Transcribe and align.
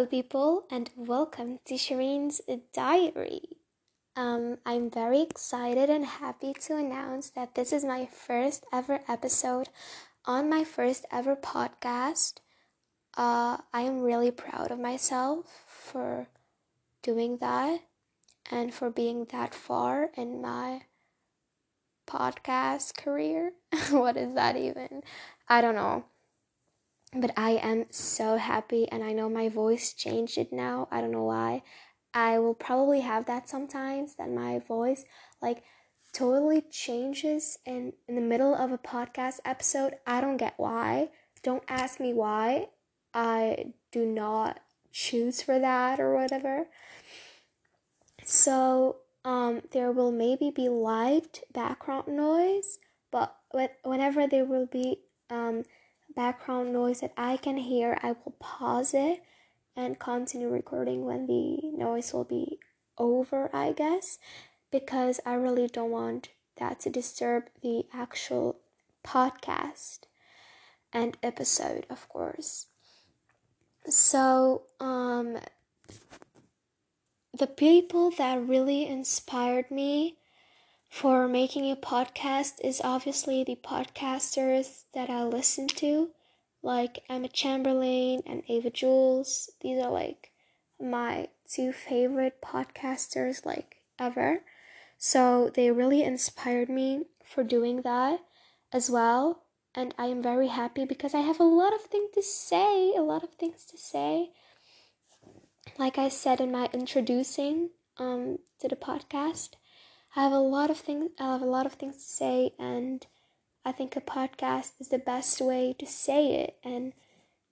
Hello, 0.00 0.08
people, 0.08 0.64
and 0.70 0.88
welcome 0.96 1.58
to 1.66 1.76
Sherine's 1.76 2.40
Diary. 2.72 3.58
Um, 4.16 4.56
I'm 4.64 4.90
very 4.90 5.20
excited 5.20 5.90
and 5.90 6.06
happy 6.06 6.54
to 6.54 6.76
announce 6.78 7.28
that 7.28 7.54
this 7.54 7.70
is 7.70 7.84
my 7.84 8.06
first 8.06 8.64
ever 8.72 9.00
episode 9.06 9.68
on 10.24 10.48
my 10.48 10.64
first 10.64 11.04
ever 11.12 11.36
podcast. 11.36 12.36
Uh, 13.14 13.58
I 13.74 13.82
am 13.82 14.00
really 14.00 14.30
proud 14.30 14.70
of 14.70 14.80
myself 14.80 15.66
for 15.68 16.28
doing 17.02 17.36
that 17.42 17.80
and 18.50 18.72
for 18.72 18.88
being 18.88 19.26
that 19.32 19.54
far 19.54 20.12
in 20.16 20.40
my 20.40 20.84
podcast 22.06 22.96
career. 22.96 23.52
what 23.90 24.16
is 24.16 24.34
that 24.34 24.56
even? 24.56 25.02
I 25.46 25.60
don't 25.60 25.74
know. 25.74 26.04
But 27.12 27.32
I 27.36 27.52
am 27.52 27.86
so 27.90 28.36
happy, 28.36 28.88
and 28.90 29.02
I 29.02 29.12
know 29.12 29.28
my 29.28 29.48
voice 29.48 29.92
changed 29.92 30.38
it 30.38 30.52
now. 30.52 30.86
I 30.92 31.00
don't 31.00 31.10
know 31.10 31.24
why. 31.24 31.62
I 32.14 32.38
will 32.38 32.54
probably 32.54 33.00
have 33.00 33.26
that 33.26 33.48
sometimes 33.48 34.16
that 34.16 34.30
my 34.30 34.58
voice 34.58 35.04
like 35.40 35.62
totally 36.12 36.60
changes 36.60 37.58
in 37.64 37.92
in 38.08 38.14
the 38.14 38.20
middle 38.20 38.54
of 38.54 38.72
a 38.72 38.78
podcast 38.78 39.38
episode. 39.44 39.94
I 40.06 40.20
don't 40.20 40.36
get 40.36 40.54
why. 40.56 41.10
Don't 41.42 41.62
ask 41.68 42.00
me 42.00 42.12
why. 42.12 42.68
I 43.14 43.72
do 43.92 44.06
not 44.06 44.60
choose 44.92 45.42
for 45.42 45.58
that 45.58 45.98
or 46.00 46.14
whatever. 46.14 46.66
So, 48.24 48.96
um 49.24 49.62
there 49.72 49.92
will 49.92 50.12
maybe 50.12 50.50
be 50.50 50.68
light 50.68 51.42
background 51.52 52.08
noise, 52.08 52.78
but 53.10 53.36
whenever 53.82 54.26
there 54.26 54.44
will 54.44 54.66
be 54.66 55.00
um 55.28 55.64
background 56.14 56.72
noise 56.72 57.00
that 57.00 57.12
I 57.16 57.36
can 57.36 57.56
hear, 57.56 57.98
I 58.02 58.08
will 58.24 58.34
pause 58.38 58.94
it 58.94 59.22
and 59.76 59.98
continue 59.98 60.48
recording 60.48 61.04
when 61.04 61.26
the 61.26 61.58
noise 61.76 62.12
will 62.12 62.24
be 62.24 62.58
over, 62.98 63.50
I 63.54 63.72
guess, 63.72 64.18
because 64.70 65.20
I 65.24 65.34
really 65.34 65.66
don't 65.66 65.90
want 65.90 66.28
that 66.56 66.80
to 66.80 66.90
disturb 66.90 67.44
the 67.62 67.84
actual 67.92 68.60
podcast 69.04 70.00
and 70.92 71.16
episode, 71.22 71.86
of 71.88 72.08
course. 72.08 72.66
So, 73.88 74.62
um, 74.78 75.38
the 77.32 77.46
people 77.46 78.10
that 78.12 78.46
really 78.46 78.86
inspired 78.86 79.70
me 79.70 80.18
for 80.90 81.28
making 81.28 81.70
a 81.70 81.76
podcast 81.76 82.54
is 82.62 82.80
obviously 82.82 83.44
the 83.44 83.56
podcasters 83.56 84.82
that 84.92 85.08
I 85.08 85.22
listen 85.22 85.68
to, 85.68 86.10
like 86.62 87.04
Emma 87.08 87.28
Chamberlain 87.28 88.22
and 88.26 88.42
Ava 88.48 88.70
Jules. 88.70 89.50
These 89.62 89.80
are 89.80 89.90
like 89.90 90.32
my 90.80 91.28
two 91.48 91.72
favorite 91.72 92.42
podcasters, 92.42 93.46
like 93.46 93.76
ever. 93.98 94.40
So 94.98 95.50
they 95.54 95.70
really 95.70 96.02
inspired 96.02 96.68
me 96.68 97.04
for 97.24 97.44
doing 97.44 97.82
that 97.82 98.20
as 98.72 98.90
well. 98.90 99.44
And 99.74 99.94
I 99.96 100.06
am 100.06 100.20
very 100.20 100.48
happy 100.48 100.84
because 100.84 101.14
I 101.14 101.20
have 101.20 101.38
a 101.38 101.44
lot 101.44 101.72
of 101.72 101.82
things 101.82 102.10
to 102.14 102.22
say, 102.22 102.92
a 102.96 103.02
lot 103.02 103.22
of 103.22 103.30
things 103.34 103.64
to 103.66 103.78
say. 103.78 104.30
Like 105.78 105.98
I 105.98 106.08
said 106.08 106.40
in 106.40 106.50
my 106.50 106.68
introducing 106.72 107.70
um, 107.96 108.40
to 108.58 108.68
the 108.68 108.74
podcast, 108.74 109.50
I 110.16 110.22
have 110.22 110.32
a 110.32 110.38
lot 110.38 110.70
of 110.70 110.78
things 110.78 111.10
I 111.18 111.32
have 111.32 111.42
a 111.42 111.46
lot 111.46 111.66
of 111.66 111.74
things 111.74 111.96
to 111.96 112.02
say 112.02 112.52
and 112.58 113.06
I 113.64 113.72
think 113.72 113.94
a 113.94 114.00
podcast 114.00 114.72
is 114.80 114.88
the 114.88 114.98
best 114.98 115.40
way 115.40 115.74
to 115.78 115.86
say 115.86 116.34
it 116.34 116.56
and 116.64 116.92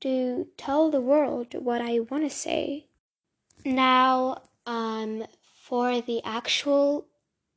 to 0.00 0.48
tell 0.56 0.90
the 0.90 1.00
world 1.00 1.54
what 1.54 1.80
I 1.80 2.00
want 2.00 2.24
to 2.24 2.30
say. 2.30 2.86
Now, 3.64 4.42
um 4.66 5.26
for 5.68 6.00
the 6.00 6.22
actual 6.24 7.06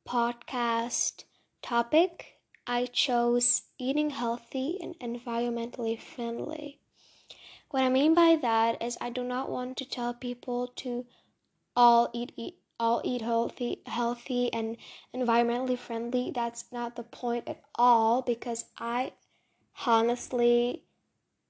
podcast 0.06 1.24
topic, 1.62 2.38
I 2.66 2.86
chose 2.86 3.62
eating 3.78 4.10
healthy 4.10 4.78
and 4.80 4.98
environmentally 5.00 5.98
friendly. 5.98 6.78
What 7.70 7.82
I 7.82 7.88
mean 7.88 8.14
by 8.14 8.36
that 8.40 8.82
is 8.82 8.98
I 9.00 9.10
do 9.10 9.24
not 9.24 9.50
want 9.50 9.78
to 9.78 9.84
tell 9.84 10.14
people 10.14 10.68
to 10.76 11.06
all 11.74 12.10
eat, 12.12 12.32
eat 12.36 12.61
all 12.78 13.00
eat 13.04 13.22
healthy 13.22 13.82
healthy 13.86 14.52
and 14.52 14.76
environmentally 15.14 15.78
friendly. 15.78 16.30
That's 16.34 16.64
not 16.72 16.96
the 16.96 17.02
point 17.02 17.48
at 17.48 17.62
all 17.74 18.22
because 18.22 18.66
i 18.78 19.12
honestly 19.86 20.84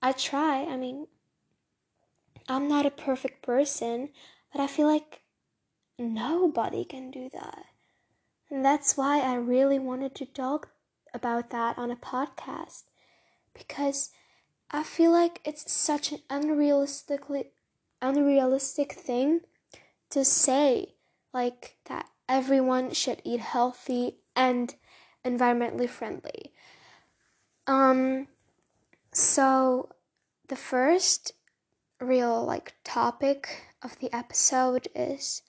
i 0.01 0.13
try. 0.13 0.65
I 0.65 0.77
mean 0.77 1.07
i'm 2.49 2.69
not 2.69 2.87
a 2.87 2.91
perfect 2.91 3.43
person 3.43 4.11
but 4.53 4.61
i 4.61 4.67
feel 4.67 4.87
like 4.87 5.23
nobody 5.99 6.85
can 6.85 7.11
do 7.11 7.29
that. 7.33 7.67
And 8.51 8.65
that's 8.65 8.97
why 8.97 9.21
i 9.21 9.35
really 9.35 9.79
wanted 9.79 10.15
to 10.17 10.27
talk 10.27 10.71
about 11.15 11.51
that 11.51 11.79
on 11.79 11.91
a 11.91 11.97
podcast 11.97 12.85
because 13.55 14.11
i 14.71 14.83
feel 14.83 15.11
like 15.11 15.41
it's 15.45 15.71
such 15.71 16.13
an 16.13 16.19
unrealistically 16.31 17.47
unrealistic 18.01 18.93
thing 18.93 19.41
to 20.11 20.25
say 20.25 20.95
like 21.33 21.77
that 21.87 22.09
everyone 22.29 22.93
should 22.93 23.21
eat 23.25 23.41
healthy 23.41 24.17
and 24.37 24.75
environmentally 25.25 25.89
friendly. 25.89 26.53
Um 27.67 28.29
so 29.13 29.91
the 30.49 30.57
first 30.57 31.33
real 32.01 32.45
like 32.45 32.75
topic 32.85 33.65
of 33.83 33.99
the 33.99 34.13
episode 34.15 34.89
is 34.95 35.43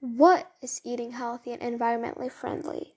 what 0.00 0.50
is 0.60 0.80
eating 0.84 1.12
healthy 1.12 1.52
and 1.52 1.62
environmentally 1.62 2.30
friendly? 2.30 2.96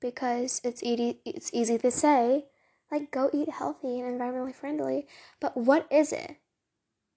Because 0.00 0.60
it's 0.64 0.82
easy 0.82 1.20
it's 1.24 1.50
easy 1.52 1.78
to 1.78 1.90
say 1.90 2.46
like 2.90 3.10
go 3.10 3.30
eat 3.32 3.48
healthy 3.48 4.00
and 4.00 4.20
environmentally 4.20 4.54
friendly, 4.54 5.06
but 5.40 5.56
what 5.56 5.86
is 5.90 6.12
it? 6.12 6.36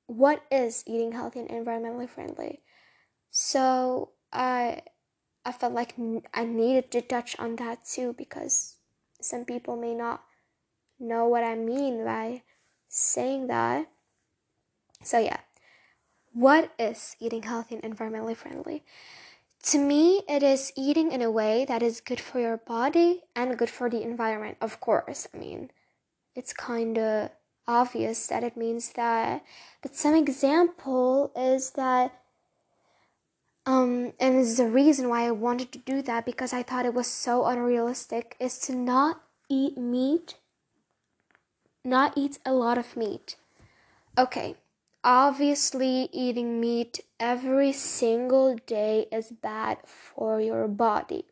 What 0.08 0.44
is 0.50 0.84
eating 0.88 1.12
healthy 1.12 1.42
and 1.42 1.50
environmentally 1.50 2.08
friendly? 2.08 2.62
So 3.30 4.12
I 4.36 4.82
I 5.46 5.52
felt 5.52 5.74
like 5.74 5.96
I 6.34 6.44
needed 6.44 6.92
to 6.92 7.02
touch 7.02 7.38
on 7.40 7.56
that 7.58 7.86
too 7.86 8.14
because 8.14 8.78
some 9.22 9.46
people 9.46 9.76
may 9.76 9.94
not 9.94 10.24
know 11.00 11.28
what 11.28 11.44
I 11.44 11.56
mean 11.56 12.04
by 12.04 12.44
saying 12.90 13.48
that. 13.48 13.88
So 15.04 15.20
yeah. 15.20 15.40
What 16.34 16.74
is 16.78 17.16
eating 17.20 17.44
healthy 17.44 17.76
and 17.76 17.96
environmentally 17.96 18.36
friendly? 18.36 18.84
To 19.72 19.80
me, 19.80 20.22
it 20.28 20.44
is 20.44 20.74
eating 20.76 21.12
in 21.12 21.22
a 21.22 21.32
way 21.32 21.66
that 21.66 21.82
is 21.82 22.02
good 22.02 22.20
for 22.20 22.40
your 22.40 22.58
body 22.58 23.22
and 23.36 23.58
good 23.58 23.70
for 23.70 23.90
the 23.90 24.04
environment, 24.04 24.58
of 24.62 24.82
course. 24.82 25.28
I 25.34 25.38
mean, 25.38 25.72
it's 26.36 26.54
kind 26.54 26.98
of 26.98 27.30
obvious 27.68 28.28
that 28.28 28.44
it 28.44 28.58
means 28.58 28.92
that. 28.94 29.44
But 29.82 29.96
some 29.96 30.14
example 30.14 31.32
is 31.36 31.72
that 31.72 32.25
um, 33.66 34.14
and 34.20 34.38
this 34.38 34.48
is 34.48 34.58
the 34.58 34.68
reason 34.68 35.10
why 35.10 35.26
I 35.26 35.32
wanted 35.32 35.72
to 35.72 35.80
do 35.80 36.02
that 36.04 36.26
because 36.26 36.54
I 36.54 36.62
thought 36.62 36.86
it 36.86 36.94
was 36.94 37.08
so 37.08 37.46
unrealistic 37.46 38.36
is 38.40 38.60
to 38.60 38.76
not 38.76 39.22
eat 39.50 39.78
meat, 39.78 40.36
not 41.84 42.14
eat 42.16 42.38
a 42.46 42.54
lot 42.54 42.78
of 42.78 42.96
meat. 42.96 43.38
Okay, 44.18 44.56
obviously, 45.04 46.10
eating 46.12 46.62
meat 46.62 47.00
every 47.20 47.72
single 47.72 48.56
day 48.68 49.08
is 49.12 49.32
bad 49.32 49.80
for 49.86 50.40
your 50.40 50.68
body. 50.68 51.26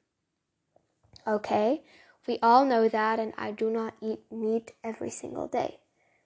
Okay, 1.27 1.83
we 2.27 2.39
all 2.41 2.65
know 2.65 2.89
that, 2.89 3.19
and 3.19 3.33
I 3.37 3.51
do 3.51 3.69
not 3.69 3.93
eat 4.01 4.19
meat 4.31 4.71
every 4.83 5.11
single 5.11 5.47
day, 5.47 5.77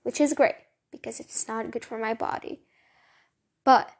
which 0.03 0.21
is 0.21 0.33
great 0.33 0.55
because 0.89 1.19
it's 1.19 1.47
not 1.47 1.69
good 1.69 1.83
for 1.83 1.97
my 1.97 2.13
body. 2.13 2.61
But 3.65 3.91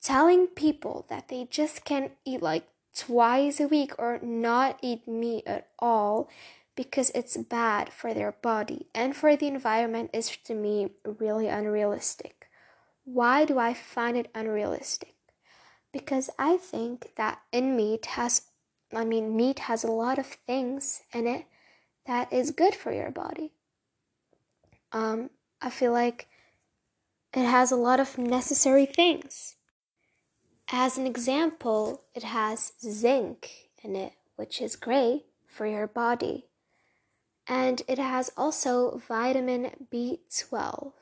telling 0.00 0.46
people 0.46 1.06
that 1.08 1.28
they 1.28 1.46
just 1.50 1.84
can't 1.84 2.12
eat 2.24 2.42
like 2.42 2.66
twice 2.96 3.60
a 3.60 3.68
week 3.68 3.92
or 3.98 4.18
not 4.22 4.78
eat 4.82 5.06
meat 5.06 5.44
at 5.46 5.68
all 5.78 6.28
because 6.74 7.10
it's 7.14 7.36
bad 7.36 7.92
for 7.92 8.14
their 8.14 8.32
body 8.32 8.86
and 8.94 9.14
for 9.14 9.36
the 9.36 9.46
environment 9.46 10.10
is 10.12 10.36
to 10.44 10.54
me 10.54 10.90
really 11.04 11.46
unrealistic. 11.46 12.48
Why 13.04 13.44
do 13.44 13.58
I 13.58 13.74
find 13.74 14.16
it 14.16 14.30
unrealistic? 14.34 15.14
Because 15.92 16.30
I 16.38 16.56
think 16.56 17.12
that 17.16 17.40
in 17.52 17.76
meat 17.76 18.06
has 18.06 18.42
I 18.94 19.04
mean 19.04 19.36
meat 19.36 19.60
has 19.60 19.84
a 19.84 19.90
lot 19.90 20.18
of 20.18 20.26
things 20.26 21.02
in 21.12 21.26
it 21.26 21.46
that 22.06 22.32
is 22.32 22.50
good 22.50 22.74
for 22.74 22.92
your 22.92 23.10
body. 23.10 23.52
Um 24.92 25.30
I 25.60 25.70
feel 25.70 25.92
like 25.92 26.28
it 27.34 27.44
has 27.44 27.70
a 27.70 27.76
lot 27.76 28.00
of 28.00 28.18
necessary 28.18 28.86
things. 28.86 29.56
As 30.72 30.96
an 30.96 31.06
example, 31.06 32.04
it 32.14 32.22
has 32.22 32.74
zinc 32.80 33.70
in 33.82 33.96
it, 33.96 34.12
which 34.36 34.62
is 34.62 34.76
great 34.76 35.24
for 35.48 35.66
your 35.66 35.88
body. 35.88 36.46
And 37.48 37.82
it 37.88 37.98
has 37.98 38.30
also 38.36 39.02
vitamin 39.08 39.88
B12. 39.92 40.92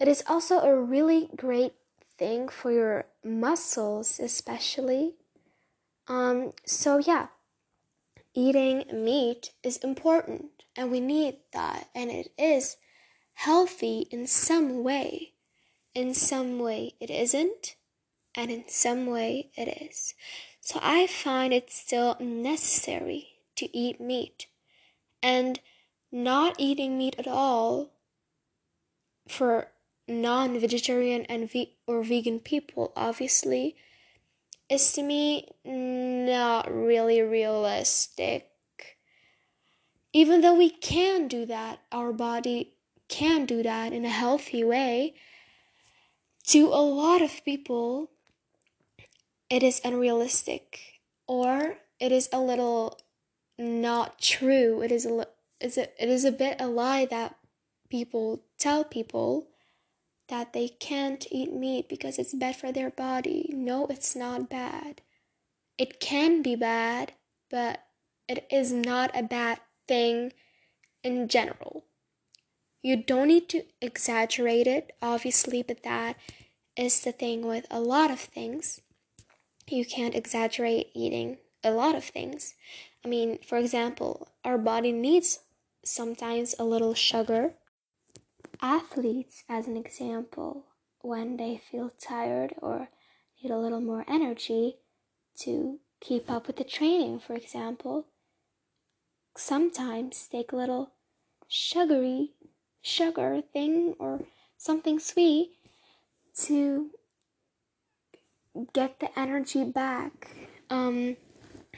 It 0.00 0.08
is 0.08 0.24
also 0.26 0.58
a 0.58 0.74
really 0.74 1.28
great 1.36 1.74
thing 2.18 2.48
for 2.48 2.72
your 2.72 3.04
muscles, 3.22 4.18
especially. 4.18 5.14
Um, 6.08 6.52
so, 6.66 6.98
yeah, 6.98 7.28
eating 8.34 8.84
meat 8.92 9.52
is 9.62 9.76
important 9.76 10.64
and 10.76 10.90
we 10.90 10.98
need 10.98 11.36
that, 11.52 11.88
and 11.94 12.10
it 12.10 12.32
is 12.36 12.76
healthy 13.34 14.08
in 14.10 14.26
some 14.26 14.82
way. 14.82 15.34
In 15.94 16.14
some 16.14 16.58
way, 16.58 16.94
it 17.00 17.10
isn't, 17.10 17.76
and 18.34 18.50
in 18.50 18.64
some 18.68 19.06
way, 19.06 19.50
it 19.56 19.82
is. 19.82 20.14
So, 20.60 20.78
I 20.82 21.06
find 21.06 21.52
it 21.52 21.70
still 21.70 22.16
necessary 22.20 23.28
to 23.56 23.76
eat 23.76 24.00
meat. 24.00 24.46
And 25.22 25.60
not 26.12 26.56
eating 26.58 26.98
meat 26.98 27.14
at 27.18 27.26
all 27.26 27.90
for 29.28 29.68
non-vegetarian 30.08 31.24
and 31.26 31.50
ve- 31.50 31.76
or 31.86 32.02
vegan 32.02 32.40
people 32.40 32.92
obviously 32.96 33.76
is 34.68 34.92
to 34.92 35.02
me 35.02 35.46
not 35.64 36.72
really 36.72 37.20
realistic 37.20 38.48
even 40.12 40.40
though 40.40 40.54
we 40.54 40.68
can 40.68 41.28
do 41.28 41.46
that 41.46 41.78
our 41.92 42.12
body 42.12 42.74
can 43.08 43.46
do 43.46 43.62
that 43.62 43.92
in 43.92 44.04
a 44.04 44.10
healthy 44.10 44.64
way 44.64 45.14
to 46.44 46.66
a 46.66 46.82
lot 46.82 47.22
of 47.22 47.44
people 47.44 48.10
it 49.50 49.62
is 49.62 49.80
unrealistic 49.84 51.00
or 51.26 51.76
it 51.98 52.12
is 52.12 52.28
a 52.32 52.40
little 52.40 52.98
not 53.58 54.18
true 54.18 54.80
it 54.82 54.90
is 54.90 55.04
a 55.04 55.26
is 55.60 55.76
a, 55.76 55.82
it 56.02 56.08
is 56.08 56.24
a 56.24 56.32
bit 56.32 56.56
a 56.60 56.66
lie 56.66 57.04
that 57.04 57.36
people 57.90 58.40
tell 58.58 58.84
people 58.84 59.48
that 60.30 60.52
they 60.52 60.68
can't 60.68 61.26
eat 61.30 61.52
meat 61.52 61.88
because 61.88 62.18
it's 62.18 62.32
bad 62.32 62.56
for 62.56 62.72
their 62.72 62.90
body. 62.90 63.50
No, 63.52 63.86
it's 63.88 64.16
not 64.16 64.48
bad. 64.48 65.02
It 65.76 66.00
can 66.00 66.40
be 66.40 66.56
bad, 66.56 67.12
but 67.50 67.80
it 68.28 68.46
is 68.50 68.72
not 68.72 69.10
a 69.14 69.24
bad 69.24 69.60
thing 69.88 70.32
in 71.02 71.26
general. 71.28 71.84
You 72.80 72.96
don't 72.96 73.28
need 73.28 73.48
to 73.50 73.64
exaggerate 73.82 74.66
it, 74.66 74.92
obviously, 75.02 75.62
but 75.62 75.82
that 75.82 76.16
is 76.76 77.00
the 77.00 77.12
thing 77.12 77.46
with 77.46 77.66
a 77.70 77.80
lot 77.80 78.10
of 78.10 78.20
things. 78.20 78.80
You 79.68 79.84
can't 79.84 80.14
exaggerate 80.14 80.90
eating 80.94 81.38
a 81.62 81.70
lot 81.70 81.94
of 81.94 82.04
things. 82.04 82.54
I 83.04 83.08
mean, 83.08 83.38
for 83.46 83.58
example, 83.58 84.28
our 84.44 84.58
body 84.58 84.92
needs 84.92 85.40
sometimes 85.84 86.54
a 86.58 86.64
little 86.64 86.94
sugar 86.94 87.54
athletes, 88.62 89.44
as 89.48 89.66
an 89.66 89.76
example, 89.76 90.66
when 91.00 91.36
they 91.36 91.60
feel 91.70 91.92
tired 91.98 92.54
or 92.60 92.88
need 93.42 93.50
a 93.50 93.58
little 93.58 93.80
more 93.80 94.04
energy 94.06 94.76
to 95.38 95.78
keep 96.00 96.30
up 96.30 96.46
with 96.46 96.56
the 96.56 96.64
training, 96.64 97.18
for 97.18 97.34
example, 97.34 98.06
sometimes 99.36 100.28
take 100.28 100.52
a 100.52 100.56
little 100.56 100.92
sugary 101.48 102.32
sugar 102.82 103.42
thing 103.52 103.94
or 103.98 104.20
something 104.56 104.98
sweet 104.98 105.52
to 106.34 106.90
get 108.72 109.00
the 109.00 109.18
energy 109.18 109.64
back. 109.64 110.36
Um, 110.68 111.16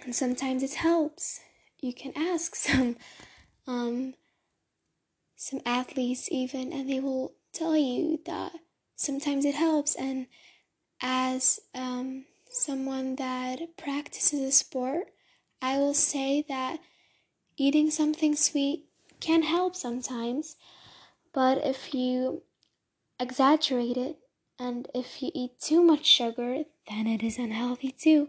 and 0.05 0.15
sometimes 0.15 0.63
it 0.63 0.75
helps. 0.75 1.41
You 1.81 1.93
can 1.93 2.13
ask 2.17 2.55
some 2.55 2.97
um, 3.67 4.15
some 5.43 5.61
athletes 5.67 6.29
even 6.31 6.73
and 6.73 6.89
they 6.89 7.01
will 7.01 7.33
tell 7.53 7.77
you 7.77 8.21
that 8.25 8.53
sometimes 8.95 9.45
it 9.45 9.57
helps 9.57 9.97
and 9.97 10.29
as 11.01 11.59
um, 11.75 12.25
someone 12.49 13.17
that 13.17 13.59
practices 13.77 14.41
a 14.41 14.53
sport 14.53 15.09
i 15.61 15.77
will 15.77 15.95
say 15.95 16.45
that 16.49 16.79
eating 17.57 17.91
something 17.91 18.37
sweet 18.37 18.85
can 19.19 19.43
help 19.43 19.75
sometimes 19.75 20.55
but 21.33 21.59
if 21.59 21.93
you 21.93 22.43
exaggerate 23.19 23.97
it 23.97 24.17
and 24.63 24.89
if 24.95 25.23
you 25.23 25.31
eat 25.35 25.59
too 25.61 25.83
much 25.83 26.07
sugar 26.07 26.51
then 26.89 27.07
it 27.07 27.23
is 27.23 27.39
unhealthy 27.39 27.91
too 27.91 28.29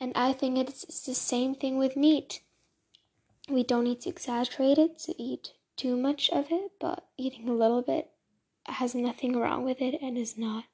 and 0.00 0.12
i 0.14 0.32
think 0.32 0.58
it's 0.58 1.04
the 1.06 1.14
same 1.14 1.54
thing 1.54 1.78
with 1.78 1.96
meat 1.96 2.40
we 3.48 3.62
don't 3.62 3.84
need 3.84 4.00
to 4.02 4.10
exaggerate 4.10 4.78
it 4.78 4.98
to 4.98 5.20
eat 5.20 5.52
too 5.76 5.96
much 5.96 6.28
of 6.30 6.46
it, 6.50 6.72
but 6.78 7.06
eating 7.16 7.48
a 7.48 7.54
little 7.54 7.82
bit 7.82 8.10
has 8.66 8.94
nothing 8.94 9.36
wrong 9.36 9.64
with 9.64 9.80
it 9.80 9.98
and 10.02 10.18
is 10.18 10.36
not 10.36 10.64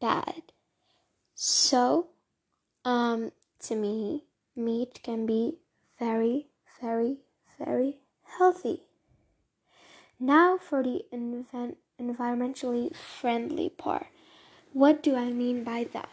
bad. 0.00 0.42
So, 1.34 2.08
um, 2.84 3.32
to 3.60 3.74
me, 3.74 4.24
meat 4.56 5.00
can 5.02 5.26
be 5.26 5.58
very, 5.98 6.46
very, 6.80 7.18
very 7.58 7.98
healthy. 8.38 8.84
Now 10.18 10.56
for 10.56 10.82
the 10.82 11.04
invent- 11.12 11.78
environmentally 12.00 12.94
friendly 12.94 13.68
part. 13.68 14.06
What 14.72 15.02
do 15.02 15.16
I 15.16 15.30
mean 15.30 15.64
by 15.64 15.86
that? 15.92 16.10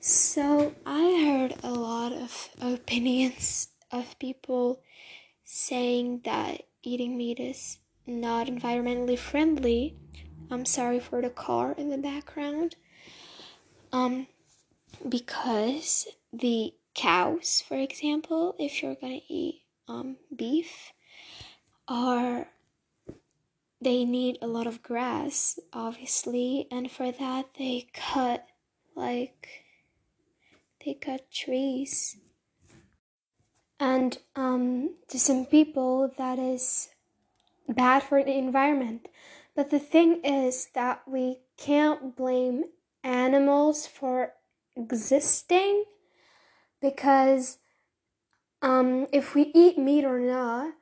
So, 0.00 0.74
I 0.84 1.24
heard 1.24 1.56
a 1.62 1.72
lot 1.72 2.12
of 2.12 2.50
opinions 2.60 3.68
of 3.90 4.18
people 4.18 4.82
saying 5.44 6.20
that 6.24 6.62
eating 6.82 7.16
meat 7.16 7.40
is 7.40 7.78
not 8.06 8.46
environmentally 8.46 9.18
friendly. 9.18 9.96
I'm 10.50 10.66
sorry 10.66 11.00
for 11.00 11.22
the 11.22 11.30
car 11.30 11.74
in 11.78 11.88
the 11.88 11.98
background. 11.98 12.76
Um, 13.92 14.26
because 15.08 16.06
the 16.32 16.74
cows, 16.94 17.62
for 17.66 17.76
example, 17.76 18.54
if 18.58 18.82
you're 18.82 18.94
gonna 18.94 19.20
eat 19.28 19.62
um, 19.88 20.16
beef, 20.34 20.92
are 21.88 22.48
they 23.84 24.04
need 24.04 24.38
a 24.40 24.46
lot 24.46 24.66
of 24.66 24.82
grass, 24.82 25.58
obviously, 25.72 26.66
and 26.70 26.90
for 26.90 27.12
that 27.12 27.46
they 27.58 27.86
cut 27.92 28.46
like 28.96 29.64
they 30.84 30.94
cut 30.94 31.30
trees 31.30 32.16
and 33.80 34.18
um, 34.36 34.94
to 35.08 35.18
some 35.18 35.46
people 35.46 36.12
that 36.16 36.38
is 36.38 36.88
bad 37.68 38.02
for 38.02 38.22
the 38.22 38.32
environment. 38.32 39.08
But 39.54 39.70
the 39.70 39.78
thing 39.78 40.20
is 40.24 40.68
that 40.74 41.02
we 41.06 41.40
can't 41.56 42.16
blame 42.16 42.64
animals 43.02 43.86
for 43.86 44.32
existing 44.76 45.84
because 46.80 47.58
um, 48.62 49.06
if 49.12 49.34
we 49.34 49.50
eat 49.54 49.78
meat 49.78 50.04
or 50.04 50.18
not, 50.18 50.74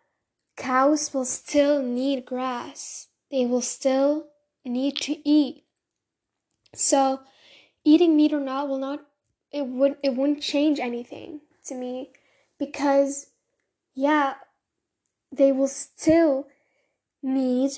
cows 0.63 1.13
will 1.13 1.25
still 1.25 1.83
need 1.83 2.25
grass. 2.25 3.09
They 3.31 3.45
will 3.47 3.63
still 3.63 4.29
need 4.65 4.97
to 4.99 5.29
eat. 5.29 5.65
So, 6.75 7.21
eating 7.85 8.17
meat 8.17 8.33
or 8.33 8.41
not 8.41 8.69
will 8.69 8.79
not 8.79 9.01
it 9.51 9.67
would 9.67 9.97
it 10.03 10.15
wouldn't 10.15 10.41
change 10.41 10.79
anything 10.81 11.41
to 11.67 11.75
me 11.75 12.11
because 12.59 13.27
yeah 13.95 14.35
they 15.31 15.53
will 15.53 15.69
still 15.69 16.47
need 17.23 17.73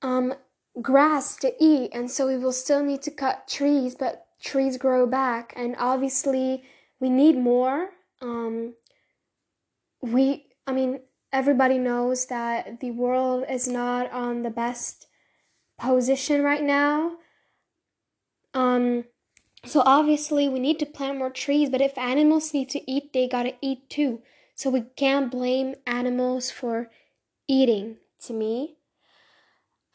um 0.00 0.34
grass 0.80 1.36
to 1.36 1.52
eat 1.60 1.90
and 1.92 2.10
so 2.10 2.26
we 2.26 2.36
will 2.36 2.52
still 2.52 2.82
need 2.82 3.02
to 3.02 3.10
cut 3.10 3.46
trees 3.46 3.94
but 3.94 4.26
trees 4.42 4.76
grow 4.78 5.06
back 5.06 5.52
and 5.56 5.76
obviously 5.78 6.62
we 7.00 7.10
need 7.10 7.36
more 7.36 7.90
um 8.22 8.74
we 10.00 10.46
i 10.66 10.72
mean 10.72 11.00
everybody 11.34 11.78
knows 11.78 12.26
that 12.26 12.80
the 12.80 12.90
world 12.90 13.44
is 13.50 13.68
not 13.68 14.10
on 14.12 14.42
the 14.42 14.50
best 14.50 15.06
position 15.78 16.42
right 16.42 16.62
now 16.62 17.16
um 18.54 19.04
so 19.66 19.82
obviously 19.86 20.48
we 20.48 20.58
need 20.58 20.78
to 20.80 20.86
plant 20.86 21.18
more 21.18 21.30
trees, 21.30 21.70
but 21.70 21.80
if 21.80 21.96
animals 21.96 22.52
need 22.52 22.68
to 22.70 22.90
eat, 22.90 23.12
they 23.12 23.26
gotta 23.26 23.54
eat 23.62 23.88
too. 23.88 24.22
So 24.54 24.70
we 24.70 24.82
can't 24.96 25.30
blame 25.30 25.74
animals 25.86 26.50
for 26.50 26.90
eating, 27.48 27.96
to 28.26 28.32
me. 28.32 28.76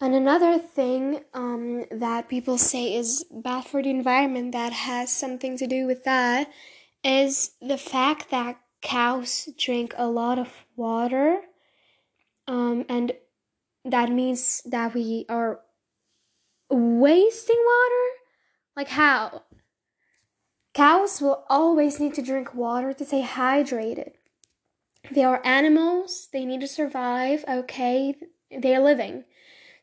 And 0.01 0.15
another 0.15 0.57
thing 0.57 1.21
um, 1.33 1.85
that 1.91 2.29
people 2.29 2.57
say 2.57 2.95
is 2.95 3.25
bad 3.31 3.65
for 3.65 3.83
the 3.83 3.89
environment 3.89 4.53
that 4.53 4.73
has 4.73 5.11
something 5.11 5.57
to 5.57 5.67
do 5.67 5.85
with 5.85 6.03
that 6.05 6.49
is 7.03 7.51
the 7.61 7.77
fact 7.77 8.31
that 8.31 8.59
cows 8.81 9.49
drink 9.57 9.93
a 9.97 10.07
lot 10.07 10.39
of 10.39 10.65
water. 10.75 11.41
Um, 12.47 12.85
and 12.89 13.13
that 13.85 14.11
means 14.11 14.61
that 14.65 14.93
we 14.93 15.25
are 15.29 15.61
wasting 16.69 17.57
water? 17.57 18.05
Like 18.75 18.89
how? 18.89 19.43
Cows 20.73 21.21
will 21.21 21.45
always 21.49 21.99
need 21.99 22.13
to 22.15 22.21
drink 22.21 22.53
water 22.53 22.93
to 22.93 23.05
stay 23.05 23.23
hydrated. 23.23 24.11
They 25.11 25.23
are 25.23 25.41
animals, 25.45 26.27
they 26.31 26.45
need 26.45 26.61
to 26.61 26.67
survive, 26.67 27.43
okay? 27.47 28.15
They're 28.51 28.81
living. 28.81 29.23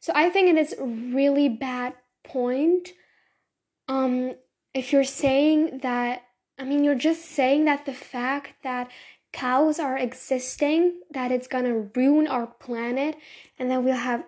So 0.00 0.12
I 0.14 0.30
think 0.30 0.48
it 0.48 0.56
is 0.56 0.74
really 0.80 1.48
bad 1.48 1.94
point 2.24 2.90
um 3.88 4.34
if 4.74 4.92
you're 4.92 5.04
saying 5.04 5.78
that 5.82 6.22
I 6.58 6.64
mean 6.64 6.84
you're 6.84 6.94
just 6.94 7.24
saying 7.24 7.64
that 7.66 7.84
the 7.86 7.92
fact 7.92 8.54
that 8.62 8.90
cows 9.32 9.78
are 9.78 9.98
existing 9.98 11.00
that 11.10 11.30
it's 11.30 11.46
to 11.48 11.90
ruin 11.94 12.26
our 12.26 12.46
planet 12.46 13.16
and 13.58 13.70
that 13.70 13.82
we'll 13.82 13.96
have 13.96 14.24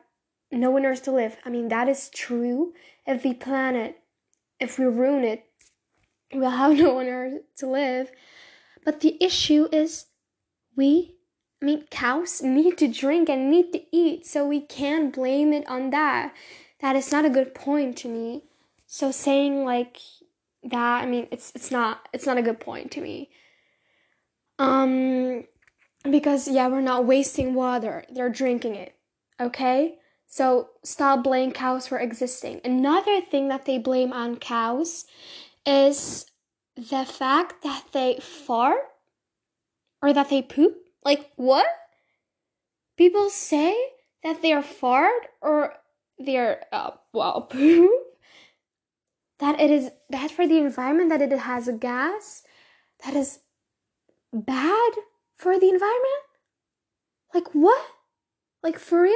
no 0.51 0.71
one 0.71 0.85
else 0.85 1.01
to 1.01 1.13
live. 1.13 1.37
I 1.45 1.51
mean 1.51 1.69
that 1.69 1.89
is 1.89 2.11
true. 2.11 2.75
If 3.07 3.23
the 3.23 3.35
planet 3.35 4.01
if 4.61 4.79
we 4.79 4.87
ruin 4.87 5.25
it, 5.25 5.45
we'll 6.33 6.51
have 6.51 6.77
no 6.77 6.95
one 6.95 7.09
else 7.09 7.43
to 7.59 7.67
live. 7.67 8.11
But 8.85 9.01
the 9.01 9.17
issue 9.23 9.69
is 9.73 10.07
we 10.77 11.15
I 11.61 11.65
mean, 11.65 11.85
cows 11.91 12.41
need 12.41 12.79
to 12.79 12.87
drink 12.87 13.29
and 13.29 13.51
need 13.51 13.73
to 13.73 13.83
eat, 13.91 14.25
so 14.27 14.47
we 14.47 14.61
can't 14.61 15.13
blame 15.13 15.53
it 15.53 15.69
on 15.69 15.91
that. 15.91 16.33
That 16.81 16.95
is 16.95 17.11
not 17.11 17.25
a 17.25 17.31
good 17.31 17.53
point 17.53 17.97
to 17.99 18.09
me. 18.09 18.45
So 18.87 19.11
saying 19.11 19.65
like 19.65 19.99
that, 20.65 21.03
I 21.03 21.07
mean, 21.07 21.29
it's 21.31 21.53
it's 21.55 21.71
not 21.71 22.09
it's 22.13 22.27
not 22.27 22.39
a 22.39 22.43
good 22.43 22.61
point 22.61 22.91
to 22.93 23.01
me. 23.01 23.31
Um, 24.59 25.45
because 26.09 26.49
yeah, 26.49 26.69
we're 26.69 26.81
not 26.81 27.07
wasting 27.07 27.55
water; 27.55 28.05
they're 28.11 28.31
drinking 28.31 28.75
it. 28.75 28.95
Okay, 29.41 29.97
so 30.27 30.71
stop 30.83 31.23
blaming 31.23 31.53
cows 31.53 31.87
for 31.87 31.99
existing. 31.99 32.61
Another 32.65 33.21
thing 33.21 33.49
that 33.49 33.65
they 33.67 33.79
blame 33.79 34.13
on 34.13 34.37
cows 34.37 35.05
is 35.65 36.27
the 36.77 37.05
fact 37.05 37.63
that 37.63 37.85
they 37.93 38.19
fart 38.21 38.81
or 40.03 40.13
that 40.13 40.31
they 40.31 40.43
poop 40.43 40.77
like, 41.05 41.31
what? 41.37 41.67
People 42.97 43.31
say 43.31 43.75
that 44.23 44.43
they 44.43 44.53
are 44.53 44.63
fart 44.63 45.29
or 45.41 45.75
they're, 46.19 46.65
uh, 46.73 46.91
well, 47.13 47.43
poop? 47.51 47.91
That 49.39 49.61
it 49.61 49.71
is 49.71 49.91
bad 50.11 50.31
for 50.31 50.47
the 50.47 50.59
environment, 50.59 51.11
that 51.11 51.23
it 51.23 51.37
has 51.37 51.69
a 51.69 51.73
gas 51.73 52.43
that 53.05 53.15
is 53.15 53.41
bad 54.33 54.93
for 55.35 55.59
the 55.59 55.69
environment? 55.69 56.25
Like, 57.33 57.55
what? 57.55 57.85
Like, 58.63 58.79
for 58.79 59.03
real? 59.03 59.15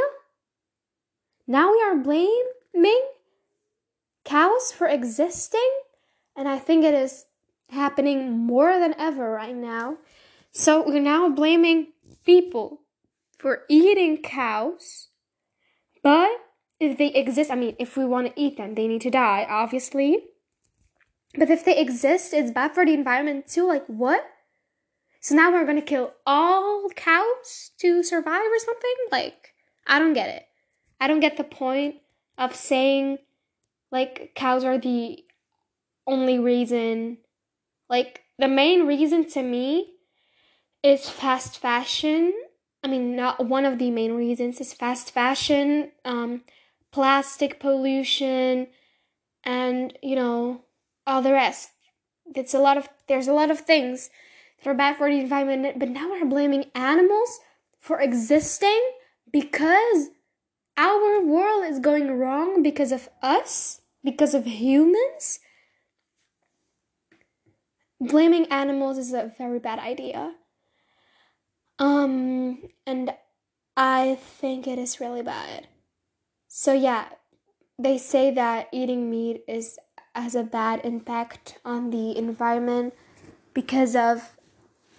Now 1.46 1.72
we 1.72 1.82
are 1.82 1.96
blaming 1.96 3.08
cows 4.24 4.72
for 4.72 4.86
existing? 4.86 5.70
And 6.36 6.48
I 6.48 6.58
think 6.58 6.84
it 6.84 6.94
is 6.94 7.26
happening 7.70 8.30
more 8.30 8.78
than 8.78 8.94
ever 8.98 9.30
right 9.30 9.54
now. 9.54 9.96
So 10.52 10.86
we're 10.86 11.00
now 11.00 11.28
blaming 11.28 11.88
people 12.24 12.82
for 13.38 13.62
eating 13.68 14.18
cows. 14.18 15.08
But 16.02 16.30
if 16.82 16.98
they 16.98 17.08
exist, 17.08 17.50
I 17.50 17.54
mean, 17.54 17.76
if 17.78 17.96
we 17.96 18.04
want 18.04 18.28
to 18.28 18.40
eat 18.40 18.56
them, 18.56 18.74
they 18.74 18.86
need 18.86 19.02
to 19.02 19.10
die, 19.10 19.46
obviously. 19.48 20.24
But 21.36 21.50
if 21.50 21.64
they 21.64 21.78
exist, 21.78 22.34
it's 22.34 22.50
bad 22.50 22.74
for 22.74 22.84
the 22.84 22.92
environment 22.92 23.46
too. 23.46 23.66
Like, 23.66 23.86
what? 23.86 24.24
So 25.20 25.34
now 25.34 25.52
we're 25.52 25.66
gonna 25.66 25.82
kill 25.82 26.12
all 26.26 26.88
cows 26.94 27.70
to 27.78 28.02
survive 28.02 28.50
or 28.50 28.58
something? 28.58 28.94
Like, 29.10 29.54
I 29.86 29.98
don't 29.98 30.14
get 30.14 30.28
it. 30.28 30.46
I 31.00 31.08
don't 31.08 31.20
get 31.20 31.36
the 31.36 31.44
point 31.44 31.96
of 32.36 32.54
saying, 32.54 33.18
like, 33.90 34.32
cows 34.34 34.64
are 34.64 34.78
the 34.78 35.24
only 36.06 36.38
reason. 36.38 37.18
Like, 37.88 38.22
the 38.38 38.48
main 38.48 38.86
reason 38.86 39.28
to 39.30 39.42
me 39.42 39.94
is 40.82 41.08
fast 41.08 41.58
fashion. 41.58 42.32
I 42.82 42.88
mean, 42.88 43.14
not 43.14 43.46
one 43.46 43.64
of 43.64 43.78
the 43.78 43.90
main 43.90 44.14
reasons 44.14 44.60
is 44.60 44.72
fast 44.72 45.12
fashion, 45.12 45.92
um, 46.04 46.42
plastic 46.92 47.58
pollution, 47.58 48.68
and 49.42 49.98
you 50.02 50.14
know 50.14 50.62
all 51.06 51.22
the 51.22 51.32
rest. 51.32 51.70
It's 52.34 52.54
a 52.54 52.58
lot 52.58 52.76
of 52.76 52.88
there's 53.08 53.28
a 53.28 53.32
lot 53.32 53.50
of 53.50 53.60
things 53.60 54.10
that 54.62 54.70
are 54.70 54.74
bad 54.74 54.96
for 54.96 55.10
the 55.10 55.18
environment, 55.18 55.78
but 55.78 55.88
now 55.88 56.10
we're 56.10 56.24
blaming 56.24 56.70
animals 56.74 57.40
for 57.80 58.00
existing 58.00 58.80
because 59.32 60.10
our 60.76 61.20
world 61.20 61.64
is 61.64 61.80
going 61.80 62.18
wrong 62.18 62.62
because 62.62 62.92
of 62.92 63.08
us, 63.22 63.80
because 64.04 64.34
of 64.34 64.46
humans. 64.46 65.40
Blaming 68.00 68.46
animals 68.46 68.98
is 68.98 69.12
a 69.12 69.32
very 69.38 69.58
bad 69.58 69.78
idea. 69.78 70.34
Um, 71.78 72.58
and 72.86 73.14
I 73.76 74.16
think 74.20 74.66
it 74.66 74.78
is 74.78 75.00
really 75.00 75.22
bad. 75.22 75.68
So 76.54 76.74
yeah, 76.74 77.06
they 77.78 77.96
say 77.96 78.30
that 78.30 78.68
eating 78.72 79.10
meat 79.10 79.42
is 79.48 79.78
has 80.14 80.34
a 80.34 80.42
bad 80.42 80.82
impact 80.84 81.58
on 81.64 81.88
the 81.88 82.14
environment 82.14 82.92
because 83.54 83.96
of 83.96 84.36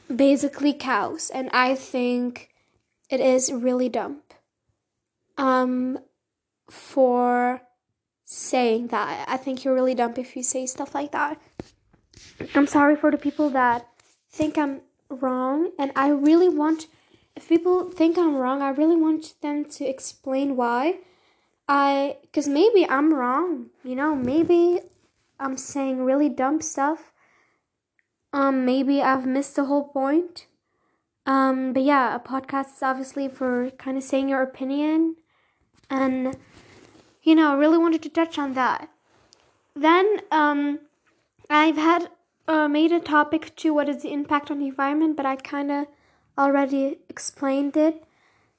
basically 0.09 0.73
cows, 0.73 1.29
and 1.29 1.51
I 1.53 1.75
think 1.75 2.49
it 3.07 3.19
is 3.19 3.53
really 3.53 3.87
dumb. 3.87 4.23
Um, 5.37 5.99
for 6.71 7.61
saying 8.25 8.87
that, 8.87 9.29
I 9.29 9.37
think 9.37 9.63
you're 9.63 9.75
really 9.75 9.93
dumb 9.93 10.15
if 10.17 10.35
you 10.35 10.41
say 10.41 10.65
stuff 10.65 10.95
like 10.95 11.11
that. 11.11 11.39
I'm 12.55 12.65
sorry 12.65 12.95
for 12.95 13.11
the 13.11 13.17
people 13.19 13.51
that 13.51 13.87
think 14.31 14.57
I'm 14.57 14.81
wrong 15.07 15.69
and 15.77 15.91
I 15.95 16.09
really 16.09 16.49
want 16.49 16.87
if 17.35 17.47
people 17.47 17.91
think 17.91 18.17
I'm 18.17 18.37
wrong, 18.37 18.63
I 18.63 18.69
really 18.69 18.95
want 18.95 19.35
them 19.41 19.65
to 19.65 19.85
explain 19.85 20.55
why. 20.55 20.97
I 21.67 22.17
cuz 22.33 22.47
maybe 22.47 22.87
I'm 22.89 23.13
wrong, 23.13 23.69
you 23.83 23.95
know, 23.95 24.15
maybe 24.15 24.81
I'm 25.39 25.57
saying 25.57 26.03
really 26.03 26.29
dumb 26.29 26.61
stuff. 26.61 27.11
Um 28.31 28.65
maybe 28.65 29.01
I've 29.01 29.25
missed 29.25 29.55
the 29.55 29.65
whole 29.65 29.87
point. 29.89 30.47
Um 31.25 31.73
but 31.73 31.83
yeah, 31.83 32.15
a 32.15 32.19
podcast 32.19 32.75
is 32.77 32.83
obviously 32.83 33.27
for 33.27 33.71
kind 33.71 33.97
of 33.97 34.03
saying 34.03 34.29
your 34.29 34.41
opinion 34.41 35.15
and 35.89 36.37
you 37.21 37.35
know, 37.35 37.51
I 37.53 37.55
really 37.55 37.77
wanted 37.77 38.03
to 38.03 38.09
touch 38.09 38.37
on 38.37 38.53
that. 38.53 38.89
Then 39.75 40.19
um 40.31 40.79
I've 41.49 41.77
had 41.77 42.09
uh, 42.47 42.67
made 42.67 42.91
a 42.91 42.99
topic 42.99 43.55
to 43.57 43.73
what 43.73 43.89
is 43.89 44.01
the 44.01 44.11
impact 44.11 44.51
on 44.51 44.59
the 44.59 44.67
environment, 44.67 45.15
but 45.15 45.25
I 45.25 45.35
kind 45.35 45.71
of 45.71 45.87
already 46.37 46.99
explained 47.09 47.77
it 47.77 48.03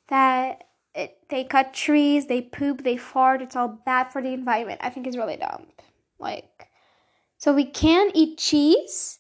that 0.08 0.63
it, 0.95 1.19
they 1.29 1.45
cut 1.45 1.75
trees, 1.75 2.27
they 2.27 2.41
poop, 2.41 2.85
they 2.85 2.97
fart. 2.97 3.43
It's 3.43 3.57
all 3.57 3.81
bad 3.85 4.13
for 4.13 4.23
the 4.23 4.33
environment. 4.33 4.81
I 4.83 4.91
think 4.91 5.07
it's 5.07 5.17
really 5.17 5.37
dumb. 5.37 5.67
Like, 6.19 6.69
so 7.39 7.53
we 7.53 7.65
can 7.65 8.11
eat 8.15 8.39
cheese, 8.39 9.19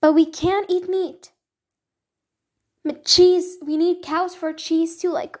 but 0.00 0.12
we 0.12 0.26
can't 0.26 0.70
eat 0.70 0.88
meat. 0.88 1.32
But 2.84 3.04
cheese, 3.06 3.56
we 3.64 3.76
need 3.76 4.02
cows 4.02 4.34
for 4.34 4.52
cheese 4.52 4.98
too. 4.98 5.10
Like, 5.10 5.38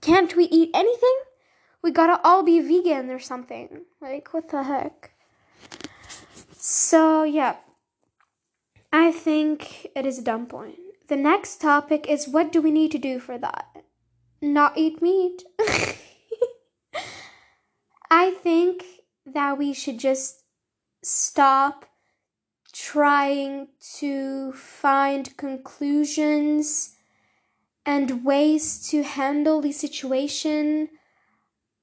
can't 0.00 0.34
we 0.34 0.44
eat 0.44 0.70
anything? 0.74 1.18
We 1.82 1.92
gotta 1.92 2.20
all 2.24 2.42
be 2.42 2.60
vegan 2.60 3.10
or 3.10 3.20
something. 3.20 3.82
Like, 4.00 4.34
what 4.34 4.48
the 4.48 4.64
heck? 4.64 5.12
So, 6.56 7.22
yeah, 7.22 7.56
I 8.92 9.12
think 9.12 9.86
it 9.96 10.04
is 10.04 10.18
a 10.18 10.22
dumb 10.22 10.46
point. 10.46 10.78
The 11.08 11.16
next 11.16 11.60
topic 11.60 12.08
is 12.08 12.28
what 12.28 12.52
do 12.52 12.60
we 12.60 12.70
need 12.70 12.90
to 12.92 12.98
do 12.98 13.18
for 13.18 13.38
that? 13.38 13.71
Not 14.42 14.76
eat 14.76 15.00
meat. 15.00 15.44
I 18.10 18.32
think 18.32 18.84
that 19.24 19.56
we 19.56 19.72
should 19.72 20.00
just 20.00 20.42
stop 21.04 21.86
trying 22.72 23.68
to 23.98 24.52
find 24.52 25.36
conclusions 25.36 26.96
and 27.86 28.24
ways 28.24 28.88
to 28.88 29.04
handle 29.04 29.60
the 29.60 29.70
situation 29.70 30.88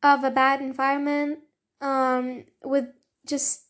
of 0.04 0.26
a 0.26 0.32
bad 0.32 0.60
environment 0.60 1.40
um, 1.80 2.44
with 2.62 2.88
just 3.26 3.68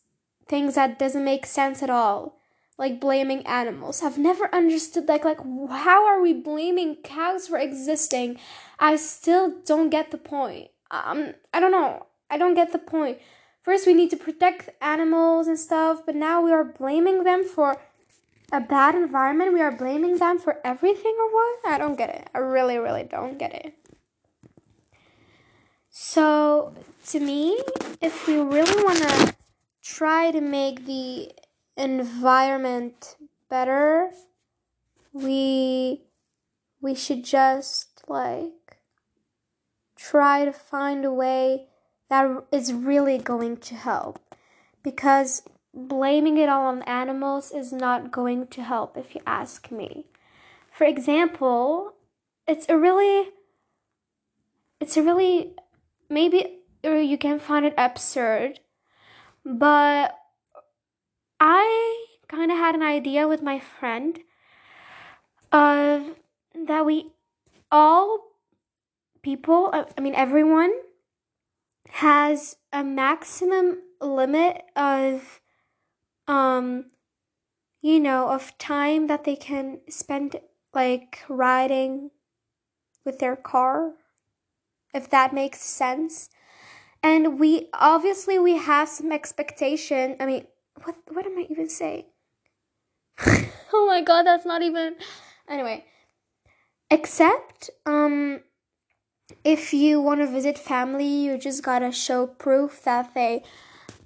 things 0.47 0.73
that 0.73 0.97
doesn't 0.97 1.23
make 1.23 1.45
sense 1.45 1.83
at 1.83 1.91
all 1.91 2.38
like 2.79 2.99
blaming 2.99 3.45
animals 3.45 4.01
i've 4.01 4.17
never 4.17 4.49
understood 4.55 5.07
like 5.07 5.25
like 5.25 5.39
how 5.69 6.07
are 6.07 6.21
we 6.21 6.33
blaming 6.33 6.95
cows 7.03 7.47
for 7.47 7.57
existing? 7.57 8.39
I 8.79 8.95
still 8.95 9.55
don't 9.65 9.89
get 9.89 10.11
the 10.11 10.17
point. 10.17 10.69
Um 10.89 11.33
i 11.53 11.59
don't 11.59 11.71
know. 11.71 12.07
I 12.29 12.37
don't 12.37 12.55
get 12.55 12.71
the 12.71 12.79
point. 12.79 13.17
first 13.61 13.85
we 13.85 13.93
need 13.93 14.09
to 14.11 14.17
protect 14.17 14.69
animals 14.81 15.47
and 15.47 15.59
stuff 15.59 16.05
but 16.05 16.15
now 16.15 16.41
we 16.41 16.51
are 16.51 16.63
blaming 16.63 17.23
them 17.23 17.43
for 17.43 17.75
a 18.51 18.61
bad 18.61 18.95
environment. 18.95 19.53
We 19.53 19.61
are 19.61 19.75
blaming 19.83 20.17
them 20.17 20.39
for 20.39 20.57
everything 20.63 21.15
or 21.23 21.29
what? 21.37 21.59
I 21.73 21.77
don't 21.77 21.97
get 21.97 22.09
it. 22.09 22.29
I 22.33 22.39
really 22.39 22.77
really 22.77 23.03
don't 23.03 23.37
get 23.37 23.53
it. 23.53 23.73
So 25.89 26.73
to 27.11 27.19
me 27.19 27.59
if 28.01 28.25
we 28.27 28.37
really 28.37 28.83
want 28.83 28.99
to 28.99 29.35
try 29.81 30.31
to 30.31 30.41
make 30.41 30.85
the 30.85 31.31
environment 31.79 33.15
better, 33.49 34.11
we 35.13 36.03
we 36.81 36.95
should 36.95 37.23
just 37.25 38.03
like 38.07 38.77
try 39.95 40.45
to 40.45 40.53
find 40.53 41.05
a 41.05 41.11
way 41.11 41.67
that 42.09 42.43
is 42.51 42.73
really 42.73 43.17
going 43.17 43.57
to 43.57 43.75
help. 43.75 44.19
because 44.83 45.43
blaming 45.73 46.37
it 46.37 46.49
all 46.49 46.65
on 46.67 46.81
animals 46.83 47.51
is 47.51 47.71
not 47.71 48.11
going 48.11 48.47
to 48.47 48.63
help 48.63 48.97
if 48.97 49.13
you 49.13 49.21
ask 49.27 49.71
me. 49.71 50.05
For 50.71 50.85
example, 50.85 51.93
it's 52.47 52.67
a 52.69 52.77
really 52.77 53.29
it's 54.79 54.97
a 54.97 55.03
really 55.03 55.53
maybe 56.09 56.59
or 56.83 56.95
you 56.99 57.17
can 57.17 57.39
find 57.39 57.65
it 57.65 57.73
absurd, 57.77 58.59
but 59.45 60.18
I 61.39 62.05
kind 62.27 62.51
of 62.51 62.57
had 62.57 62.75
an 62.75 62.83
idea 62.83 63.27
with 63.27 63.41
my 63.41 63.59
friend 63.59 64.19
of 65.51 66.15
that 66.53 66.85
we 66.85 67.11
all 67.71 68.19
people, 69.21 69.71
I 69.73 70.01
mean 70.01 70.15
everyone 70.15 70.71
has 71.91 72.57
a 72.71 72.83
maximum 72.83 73.79
limit 74.01 74.63
of 74.75 75.41
um 76.27 76.85
you 77.81 77.99
know 77.99 78.29
of 78.29 78.57
time 78.57 79.07
that 79.07 79.23
they 79.23 79.35
can 79.35 79.79
spend 79.89 80.35
like 80.73 81.23
riding 81.27 82.11
with 83.05 83.19
their 83.19 83.35
car 83.35 83.93
if 84.93 85.09
that 85.09 85.33
makes 85.33 85.61
sense. 85.61 86.29
And 87.01 87.39
we 87.39 87.69
obviously 87.73 88.37
we 88.39 88.57
have 88.57 88.89
some 88.89 89.11
expectation 89.11 90.15
i 90.19 90.25
mean 90.25 90.45
what 90.83 90.95
what 91.09 91.25
am 91.25 91.37
i 91.37 91.47
even 91.49 91.69
saying? 91.69 92.05
Oh 93.71 93.85
my 93.87 94.01
god 94.01 94.23
that's 94.23 94.45
not 94.45 94.61
even 94.63 94.95
anyway. 95.47 95.85
Except 96.89 97.69
um 97.85 98.41
if 99.43 99.73
you 99.73 100.01
want 100.01 100.21
to 100.21 100.27
visit 100.27 100.57
family 100.57 101.07
you 101.07 101.37
just 101.37 101.63
gotta 101.63 101.91
show 101.91 102.25
proof 102.25 102.83
that 102.83 103.13
they 103.13 103.43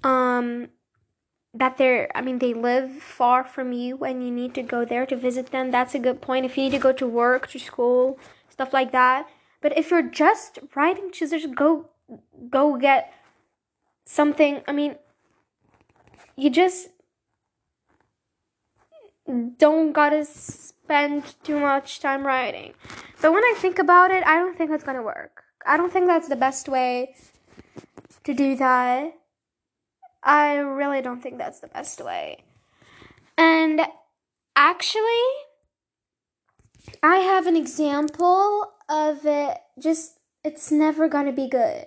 um 0.02 0.68
that 1.54 1.78
they're 1.78 2.10
i 2.14 2.20
mean 2.20 2.38
they 2.40 2.52
live 2.52 2.90
far 2.90 3.42
from 3.42 3.72
you 3.72 4.04
and 4.04 4.22
you 4.22 4.30
need 4.30 4.54
to 4.54 4.62
go 4.62 4.84
there 4.84 5.06
to 5.06 5.16
visit 5.16 5.50
them. 5.50 5.70
That's 5.70 5.94
a 5.94 5.98
good 5.98 6.20
point. 6.20 6.44
If 6.44 6.56
you 6.56 6.64
need 6.64 6.72
to 6.72 6.78
go 6.78 6.92
to 6.92 7.06
work 7.06 7.48
to 7.50 7.58
school 7.58 8.18
stuff 8.54 8.72
like 8.72 8.92
that. 8.92 9.28
But 9.60 9.76
if 9.76 9.90
you're 9.90 10.10
just 10.24 10.58
riding 10.74 11.10
to 11.12 11.28
just 11.28 11.54
go 11.54 11.90
go 12.50 12.76
get 12.76 13.12
something. 14.06 14.62
I 14.68 14.72
mean 14.72 14.96
you 16.36 16.50
just 16.50 16.88
don't 19.56 19.92
gotta 19.92 20.24
spend 20.24 21.34
too 21.42 21.58
much 21.58 22.00
time 22.00 22.26
writing. 22.26 22.74
but 23.22 23.32
when 23.32 23.42
i 23.44 23.54
think 23.56 23.78
about 23.78 24.10
it 24.10 24.24
i 24.26 24.36
don't 24.36 24.56
think 24.56 24.70
that's 24.70 24.84
gonna 24.84 25.02
work 25.02 25.44
i 25.66 25.76
don't 25.76 25.92
think 25.92 26.06
that's 26.06 26.28
the 26.28 26.36
best 26.36 26.68
way 26.68 27.14
to 28.22 28.34
do 28.34 28.56
that 28.56 29.14
I 30.24 30.54
really 30.54 31.02
don't 31.02 31.22
think 31.22 31.36
that's 31.36 31.60
the 31.60 31.68
best 31.68 32.02
way. 32.02 32.44
And 33.36 33.82
actually, 34.56 35.02
I 37.02 37.16
have 37.16 37.46
an 37.46 37.56
example 37.56 38.72
of 38.88 39.26
it 39.26 39.58
just, 39.78 40.18
it's 40.42 40.70
never 40.70 41.08
gonna 41.08 41.32
be 41.32 41.48
good. 41.48 41.86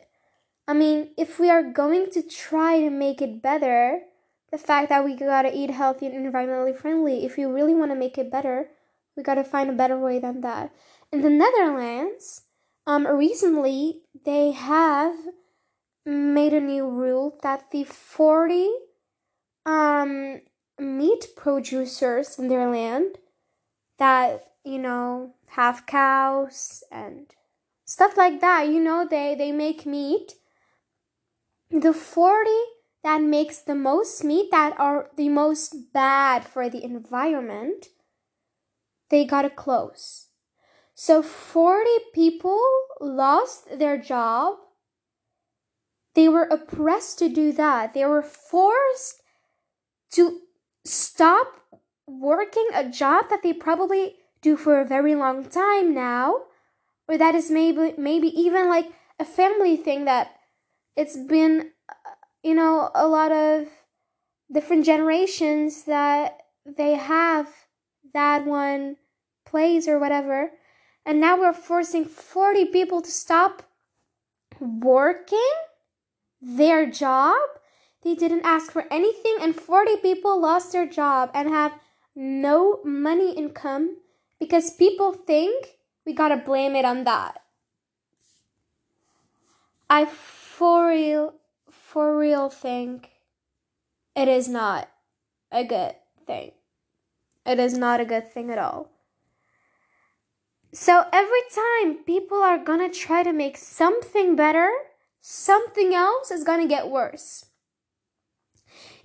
I 0.68 0.74
mean, 0.74 1.10
if 1.18 1.40
we 1.40 1.50
are 1.50 1.64
going 1.64 2.12
to 2.12 2.22
try 2.22 2.80
to 2.82 2.90
make 2.90 3.22
it 3.22 3.42
better, 3.42 4.02
the 4.52 4.58
fact 4.58 4.90
that 4.90 5.04
we 5.04 5.16
gotta 5.16 5.56
eat 5.56 5.72
healthy 5.72 6.08
and 6.08 6.16
environmentally 6.16 6.76
friendly, 6.76 7.26
if 7.26 7.38
you 7.38 7.52
really 7.52 7.74
wanna 7.74 7.96
make 7.96 8.18
it 8.18 8.32
better, 8.32 8.70
we 9.16 9.24
gotta 9.24 9.44
find 9.44 9.70
a 9.70 9.74
better 9.74 9.98
way 9.98 10.20
than 10.20 10.42
that. 10.42 10.74
In 11.12 11.22
the 11.22 11.30
Netherlands, 11.30 12.44
um, 12.86 13.06
recently 13.06 14.02
they 14.26 14.52
have 14.52 15.16
made 16.06 16.54
a 16.54 16.62
new 16.62 16.88
rule 16.90 17.38
that 17.44 17.72
the 17.72 17.84
40 17.84 18.70
um, 19.66 20.42
meat 20.80 21.28
producers 21.36 22.40
in 22.40 22.48
their 22.48 22.70
land 22.70 23.18
that, 24.00 24.54
you 24.64 24.78
know, 24.78 25.34
have 25.48 25.86
cows 25.86 26.84
and 26.92 27.28
stuff 27.86 28.16
like 28.16 28.40
that, 28.42 28.68
you 28.68 28.80
know, 28.80 29.06
they, 29.10 29.36
they 29.36 29.52
make 29.52 29.86
meat. 29.86 30.34
The 31.70 31.94
40 31.94 32.50
that 33.08 33.22
makes 33.22 33.60
the 33.60 33.76
most 33.76 34.24
meat 34.24 34.52
that 34.52 34.78
are 34.78 35.10
the 35.16 35.30
most 35.30 35.94
bad 35.94 36.44
for 36.44 36.70
the 36.70 36.84
environment, 36.84 37.88
they 39.10 39.26
gotta 39.26 39.50
close. 39.50 40.28
So 40.94 41.24
40 41.24 41.90
people 42.14 42.62
lost 43.00 43.80
their 43.80 43.98
job 43.98 44.58
they 46.18 46.28
were 46.28 46.50
oppressed 46.50 47.20
to 47.20 47.30
do 47.30 47.52
that. 47.52 47.94
They 47.94 48.04
were 48.04 48.24
forced 48.24 49.22
to 50.14 50.40
stop 50.84 51.46
working 52.08 52.68
a 52.74 52.90
job 52.90 53.26
that 53.30 53.44
they 53.44 53.54
probably 53.54 54.16
do 54.42 54.58
for 54.58 54.82
a 54.82 54.86
very 54.86 55.14
long 55.14 55.46
time 55.46 55.94
now, 55.94 56.46
or 57.08 57.20
that 57.20 57.36
is 57.36 57.52
maybe 57.52 57.94
maybe 58.00 58.30
even 58.30 58.68
like 58.68 58.88
a 59.20 59.26
family 59.26 59.78
thing 59.78 60.06
that 60.06 60.32
it's 60.96 61.16
been 61.16 61.70
you 62.48 62.56
know 62.56 62.90
a 62.96 63.08
lot 63.08 63.32
of 63.32 63.68
different 64.52 64.86
generations 64.86 65.84
that 65.84 66.38
they 66.66 66.94
have 66.96 67.48
that 68.14 68.46
one 68.46 68.96
place 69.46 69.88
or 69.88 70.00
whatever 70.00 70.52
and 71.06 71.22
now 71.22 71.40
we're 71.40 71.54
forcing 71.54 72.04
40 72.04 72.66
people 72.66 73.02
to 73.02 73.10
stop 73.10 73.64
working 74.60 75.52
their 76.42 76.90
job. 76.90 77.38
They 78.04 78.16
didn't 78.16 78.46
ask 78.46 78.72
for 78.72 78.86
anything, 78.92 79.38
and 79.42 79.56
40 79.56 79.98
people 79.98 80.40
lost 80.40 80.72
their 80.74 80.86
job 80.86 81.32
and 81.34 81.50
have 81.50 81.74
no 82.14 82.80
money 82.84 83.34
income 83.34 83.98
because 84.40 84.72
people 84.72 85.14
think 85.14 85.80
we 86.06 86.14
gotta 86.14 86.38
blame 86.38 86.76
it 86.76 86.86
on 86.86 87.04
that. 87.06 87.40
I 89.90 90.06
for 90.06 90.90
real, 90.90 91.36
for 91.88 92.18
real 92.18 92.50
think 92.50 93.12
it 94.14 94.28
is 94.28 94.50
not 94.50 94.90
a 95.54 95.64
good 95.64 95.96
thing. 96.26 96.52
It 97.46 97.60
is 97.60 97.78
not 97.78 98.02
a 98.02 98.06
good 98.06 98.30
thing 98.30 98.52
at 98.52 98.58
all. 98.58 98.92
So 100.74 101.06
every 101.14 101.44
time 101.56 102.04
people 102.04 102.40
are 102.40 102.58
gonna 102.58 102.90
try 102.90 103.24
to 103.24 103.32
make 103.32 103.56
something 103.56 104.36
better, 104.36 104.70
something 105.22 105.94
else 105.94 106.30
is 106.30 106.44
to 106.44 106.68
get 106.68 106.90
worse. 106.90 107.46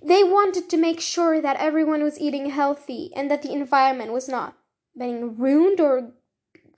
They 0.05 0.25
wanted 0.25 0.69
to 0.69 0.75
make 0.77 0.99
sure 0.99 1.39
that 1.39 1.55
everyone 1.61 2.03
was 2.03 2.19
eating 2.19 2.49
healthy 2.49 3.11
and 3.15 3.31
that 3.31 3.43
the 3.43 3.53
environment 3.53 4.11
was 4.11 4.27
not 4.27 4.57
being 4.99 5.37
ruined 5.37 5.79
or 5.79 6.11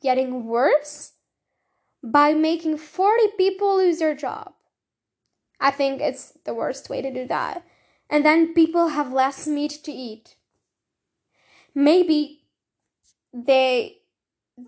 getting 0.04 0.46
worse 0.46 1.14
by 2.04 2.36
making 2.36 2.78
40 2.78 3.30
people 3.38 3.78
lose 3.78 3.98
their 3.98 4.14
job. 4.14 4.55
I 5.60 5.72
think 5.72 6.02
it's 6.02 6.34
the 6.44 6.54
worst 6.54 6.90
way 6.90 7.02
to 7.02 7.14
do 7.14 7.28
that. 7.28 7.64
And 8.10 8.26
then 8.26 8.54
people 8.54 8.90
have 8.90 9.12
less 9.12 9.48
meat 9.48 9.80
to 9.84 9.92
eat. 9.92 10.36
Maybe 11.74 12.44
they 13.34 13.98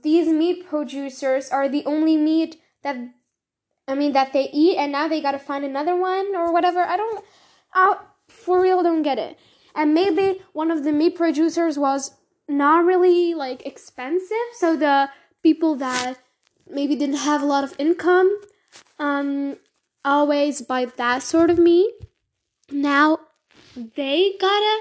these 0.04 0.28
meat 0.28 0.68
producers 0.68 1.50
are 1.50 1.70
the 1.70 1.86
only 1.86 2.18
meat 2.18 2.62
that 2.84 2.98
I 3.88 3.96
mean, 3.96 4.12
that 4.14 4.34
they 4.34 4.50
eat 4.52 4.78
and 4.78 4.92
now 4.92 5.08
they 5.08 5.22
gotta 5.22 5.40
find 5.40 5.64
another 5.64 5.96
one 5.96 6.36
or 6.36 6.52
whatever. 6.52 6.82
I 6.82 6.98
don't, 6.98 7.24
I 7.74 7.98
for 8.28 8.62
real 8.62 8.84
don't 8.84 9.02
get 9.02 9.18
it. 9.18 9.40
And 9.74 9.94
maybe 9.94 10.42
one 10.54 10.72
of 10.72 10.84
the 10.84 10.92
meat 10.92 11.16
producers 11.16 11.78
was 11.78 12.12
not 12.50 12.84
really 12.84 13.34
like 13.34 13.66
expensive, 13.66 14.50
so 14.58 14.76
the 14.76 15.10
people 15.44 15.76
that 15.76 16.16
maybe 16.70 16.96
didn't 16.96 17.18
have 17.18 17.42
a 17.42 17.46
lot 17.46 17.64
of 17.64 17.76
income, 17.78 18.42
um, 19.00 19.58
always 20.08 20.62
buy 20.62 20.86
that 20.86 21.22
sort 21.22 21.50
of 21.50 21.60
meat. 21.60 21.94
Now 22.72 23.20
they 23.76 24.36
gotta, 24.40 24.78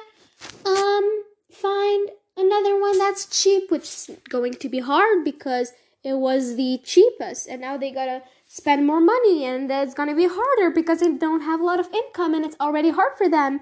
um, 0.65 1.25
find 1.51 2.11
another 2.37 2.81
one 2.81 2.99
that's 2.99 3.27
cheap, 3.27 3.71
which 3.71 3.83
is 3.83 4.11
going 4.29 4.55
to 4.55 4.69
be 4.69 4.79
hard 4.79 5.25
because 5.25 5.73
it 6.05 6.15
was 6.15 6.57
the 6.57 6.81
cheapest, 6.85 7.49
and 7.49 7.61
now 7.61 7.77
they 7.77 7.91
gotta 7.91 8.23
spend 8.47 8.87
more 8.87 9.01
money 9.01 9.45
and 9.45 9.71
it's 9.71 9.95
to 10.09 10.15
be 10.15 10.29
harder 10.31 10.71
because 10.71 11.01
they 11.01 11.13
don't 11.13 11.41
have 11.41 11.61
a 11.61 11.65
lot 11.65 11.81
of 11.81 11.89
income 11.93 12.33
and 12.33 12.45
it's 12.45 12.57
already 12.61 12.91
hard 12.91 13.17
for 13.19 13.29
them 13.29 13.61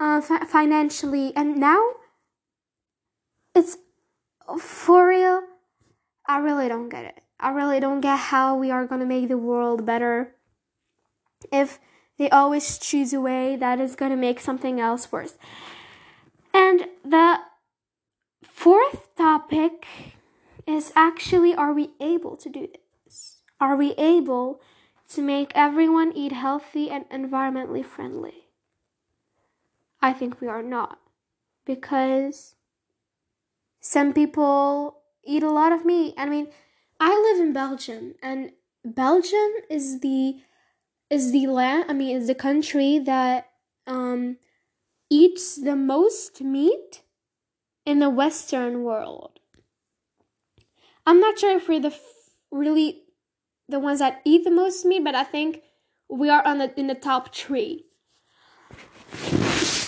uh, 0.00 0.20
financially. 0.20 1.32
And 1.36 1.56
now 1.58 1.80
it's 3.54 3.78
for 4.60 5.08
real 5.08 5.42
i 6.28 6.38
really 6.38 6.68
don't 6.68 6.88
get 6.88 7.04
it. 7.04 7.22
I 7.38 7.50
really 7.50 7.80
don't 7.80 8.00
get 8.00 8.18
how 8.18 8.56
we 8.56 8.70
are 8.70 8.86
to 9.00 9.06
make 9.06 9.28
the 9.28 9.38
world 9.38 9.86
better 9.86 10.35
if 11.52 11.78
they 12.18 12.30
always 12.30 12.78
choose 12.78 13.12
a 13.12 13.20
way 13.20 13.56
that 13.56 13.80
is 13.80 13.94
going 13.94 14.10
to 14.10 14.16
make 14.16 14.40
something 14.40 14.80
else 14.80 15.10
worse 15.12 15.34
and 16.52 16.86
the 17.04 17.38
fourth 18.42 19.14
topic 19.16 19.86
is 20.66 20.92
actually 20.96 21.54
are 21.54 21.72
we 21.72 21.90
able 22.00 22.36
to 22.36 22.48
do 22.48 22.68
this 22.72 23.36
are 23.60 23.76
we 23.76 23.92
able 23.92 24.60
to 25.08 25.22
make 25.22 25.52
everyone 25.54 26.12
eat 26.14 26.32
healthy 26.32 26.90
and 26.90 27.08
environmentally 27.10 27.84
friendly? 27.84 28.48
I 30.02 30.12
think 30.12 30.40
we 30.40 30.48
are 30.48 30.62
not. 30.62 30.98
Because 31.64 32.54
some 33.80 34.12
people 34.12 34.98
eat 35.24 35.42
a 35.42 35.50
lot 35.50 35.72
of 35.72 35.84
meat. 35.84 36.14
I 36.16 36.26
mean, 36.26 36.48
I 37.00 37.10
live 37.10 37.44
in 37.44 37.52
Belgium 37.52 38.14
and 38.22 38.52
Belgium 38.84 39.50
is 39.68 40.00
the 40.00 40.40
is 41.10 41.32
the 41.32 41.46
land 41.46 41.86
I 41.88 41.92
mean 41.92 42.16
is 42.16 42.26
the 42.26 42.34
country 42.34 42.98
that 42.98 43.50
um 43.86 44.38
eats 45.10 45.56
the 45.56 45.76
most 45.76 46.42
meat 46.42 47.02
in 47.84 48.00
the 48.00 48.10
western 48.10 48.82
world. 48.82 49.38
I'm 51.06 51.20
not 51.20 51.38
sure 51.38 51.56
if 51.56 51.68
we're 51.68 51.80
the 51.80 51.88
f- 51.88 52.00
really 52.50 53.04
the 53.68 53.78
ones 53.78 54.00
that 54.00 54.20
eat 54.24 54.44
the 54.44 54.50
most 54.50 54.84
meat, 54.84 55.04
but 55.04 55.14
I 55.14 55.24
think 55.24 55.62
we 56.08 56.28
are 56.28 56.44
on 56.44 56.58
the 56.58 56.78
in 56.78 56.88
the 56.88 56.94
top 56.94 57.34
3. 57.34 57.84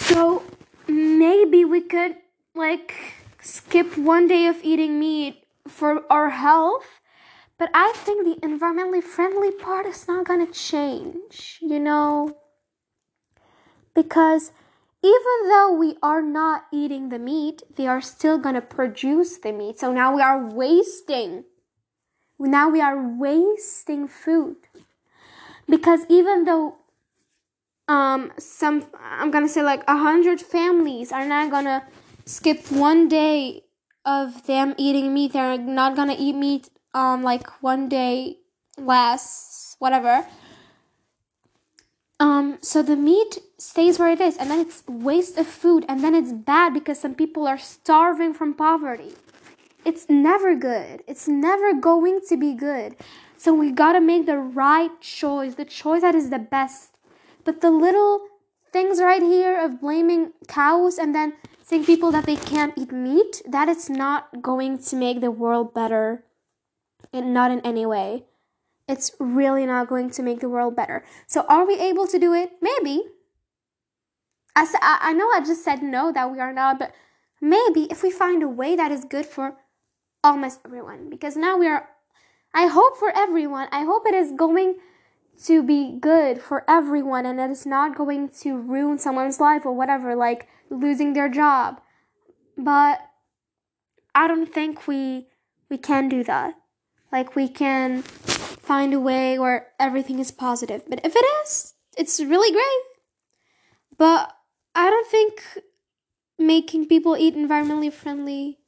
So 0.08 0.42
maybe 0.86 1.64
we 1.64 1.80
could 1.80 2.16
like 2.54 2.94
skip 3.40 3.98
one 3.98 4.28
day 4.28 4.46
of 4.46 4.62
eating 4.62 4.98
meat 4.98 5.44
for 5.66 6.10
our 6.10 6.30
health. 6.30 7.00
But 7.58 7.70
I 7.74 7.92
think 7.96 8.24
the 8.24 8.46
environmentally 8.46 9.02
friendly 9.02 9.50
part 9.50 9.86
is 9.86 10.06
not 10.06 10.26
gonna 10.26 10.46
change, 10.46 11.58
you 11.60 11.80
know? 11.80 12.36
Because 13.94 14.52
even 15.02 15.48
though 15.48 15.72
we 15.72 15.96
are 16.00 16.22
not 16.22 16.66
eating 16.72 17.08
the 17.08 17.18
meat, 17.18 17.62
they 17.74 17.88
are 17.88 18.00
still 18.00 18.38
gonna 18.38 18.60
produce 18.60 19.38
the 19.38 19.52
meat. 19.52 19.80
So 19.80 19.92
now 19.92 20.14
we 20.14 20.22
are 20.22 20.46
wasting. 20.46 21.44
Now 22.38 22.68
we 22.68 22.80
are 22.80 22.96
wasting 23.18 24.06
food. 24.06 24.56
Because 25.68 26.02
even 26.08 26.44
though 26.44 26.76
um 27.88 28.32
some 28.38 28.86
I'm 29.00 29.30
gonna 29.32 29.48
say 29.48 29.62
like 29.62 29.82
a 29.88 29.96
hundred 29.96 30.40
families 30.40 31.10
are 31.10 31.26
not 31.26 31.50
gonna 31.50 31.84
skip 32.24 32.70
one 32.70 33.08
day 33.08 33.64
of 34.04 34.46
them 34.46 34.74
eating 34.78 35.12
meat. 35.12 35.32
They're 35.32 35.58
not 35.58 35.96
gonna 35.96 36.16
eat 36.16 36.34
meat 36.36 36.70
um 36.94 37.22
like 37.22 37.62
one 37.62 37.88
day 37.88 38.38
less 38.76 39.76
whatever. 39.78 40.26
Um, 42.20 42.58
so 42.60 42.82
the 42.82 42.96
meat 42.96 43.38
stays 43.58 43.98
where 43.98 44.10
it 44.10 44.20
is, 44.20 44.36
and 44.36 44.50
then 44.50 44.58
it's 44.58 44.82
waste 44.88 45.38
of 45.38 45.46
food, 45.46 45.84
and 45.88 46.02
then 46.02 46.16
it's 46.16 46.32
bad 46.32 46.74
because 46.74 46.98
some 46.98 47.14
people 47.14 47.46
are 47.46 47.58
starving 47.58 48.34
from 48.34 48.54
poverty. 48.54 49.12
It's 49.84 50.06
never 50.08 50.56
good. 50.56 51.04
It's 51.06 51.28
never 51.28 51.72
going 51.74 52.20
to 52.28 52.36
be 52.36 52.54
good. 52.54 52.96
So 53.36 53.54
we 53.54 53.70
gotta 53.70 54.00
make 54.00 54.26
the 54.26 54.36
right 54.38 55.00
choice, 55.00 55.54
the 55.54 55.64
choice 55.64 56.02
that 56.02 56.16
is 56.16 56.30
the 56.30 56.40
best. 56.40 56.96
But 57.44 57.60
the 57.60 57.70
little 57.70 58.26
things 58.72 59.00
right 59.00 59.22
here 59.22 59.58
of 59.64 59.80
blaming 59.80 60.32
cows 60.48 60.98
and 60.98 61.14
then 61.14 61.34
saying 61.62 61.84
people 61.84 62.10
that 62.12 62.26
they 62.26 62.36
can't 62.36 62.76
eat 62.76 62.90
meat, 62.90 63.42
that 63.46 63.68
is 63.68 63.88
not 63.88 64.42
going 64.42 64.78
to 64.78 64.96
make 64.96 65.20
the 65.20 65.30
world 65.30 65.72
better. 65.72 66.24
And 67.12 67.32
not 67.32 67.50
in 67.50 67.60
any 67.60 67.86
way. 67.86 68.24
It's 68.86 69.12
really 69.18 69.66
not 69.66 69.88
going 69.88 70.10
to 70.10 70.22
make 70.22 70.40
the 70.40 70.48
world 70.48 70.76
better. 70.76 71.04
So 71.26 71.44
are 71.48 71.66
we 71.66 71.78
able 71.78 72.06
to 72.06 72.18
do 72.18 72.32
it? 72.32 72.52
Maybe. 72.60 73.02
I, 74.56 74.66
I 74.82 75.12
know 75.12 75.28
I 75.34 75.40
just 75.40 75.64
said 75.64 75.82
no, 75.82 76.10
that 76.12 76.32
we 76.32 76.40
are 76.40 76.52
not, 76.52 76.78
but 76.78 76.92
maybe 77.40 77.84
if 77.90 78.02
we 78.02 78.10
find 78.10 78.42
a 78.42 78.48
way 78.48 78.74
that 78.76 78.90
is 78.90 79.04
good 79.04 79.26
for 79.26 79.56
almost 80.24 80.60
everyone. 80.64 81.10
Because 81.10 81.36
now 81.36 81.58
we 81.58 81.68
are, 81.68 81.88
I 82.54 82.66
hope 82.66 82.96
for 82.96 83.16
everyone, 83.16 83.68
I 83.70 83.84
hope 83.84 84.06
it 84.06 84.14
is 84.14 84.32
going 84.32 84.76
to 85.44 85.62
be 85.62 85.98
good 86.00 86.42
for 86.42 86.64
everyone 86.68 87.24
and 87.24 87.38
it 87.38 87.50
is 87.50 87.64
not 87.64 87.96
going 87.96 88.28
to 88.40 88.56
ruin 88.56 88.98
someone's 88.98 89.38
life 89.38 89.64
or 89.64 89.72
whatever, 89.72 90.16
like 90.16 90.48
losing 90.70 91.12
their 91.12 91.28
job. 91.28 91.80
But 92.56 93.00
I 94.14 94.26
don't 94.26 94.52
think 94.52 94.88
we 94.88 95.28
we 95.70 95.78
can 95.78 96.08
do 96.08 96.24
that. 96.24 96.54
Like 97.10 97.34
we 97.34 97.48
can 97.48 98.02
find 98.02 98.92
a 98.92 99.00
way 99.00 99.38
where 99.38 99.68
everything 99.80 100.18
is 100.18 100.30
positive. 100.30 100.82
But 100.88 101.00
if 101.04 101.14
it 101.16 101.24
is, 101.42 101.74
it's 101.96 102.20
really 102.20 102.52
great. 102.52 102.82
But 103.96 104.32
I 104.74 104.90
don't 104.90 105.08
think 105.08 105.42
making 106.38 106.86
people 106.86 107.16
eat 107.16 107.34
environmentally 107.34 107.92
friendly 107.92 108.58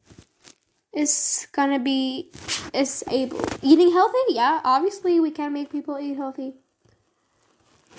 is 0.92 1.46
gonna 1.52 1.78
be 1.78 2.30
is 2.74 3.04
able. 3.08 3.40
Eating 3.62 3.92
healthy? 3.92 4.18
Yeah 4.30 4.60
obviously 4.64 5.20
we 5.20 5.30
can 5.30 5.52
make 5.52 5.70
people 5.70 5.98
eat 6.00 6.16
healthy. 6.16 6.54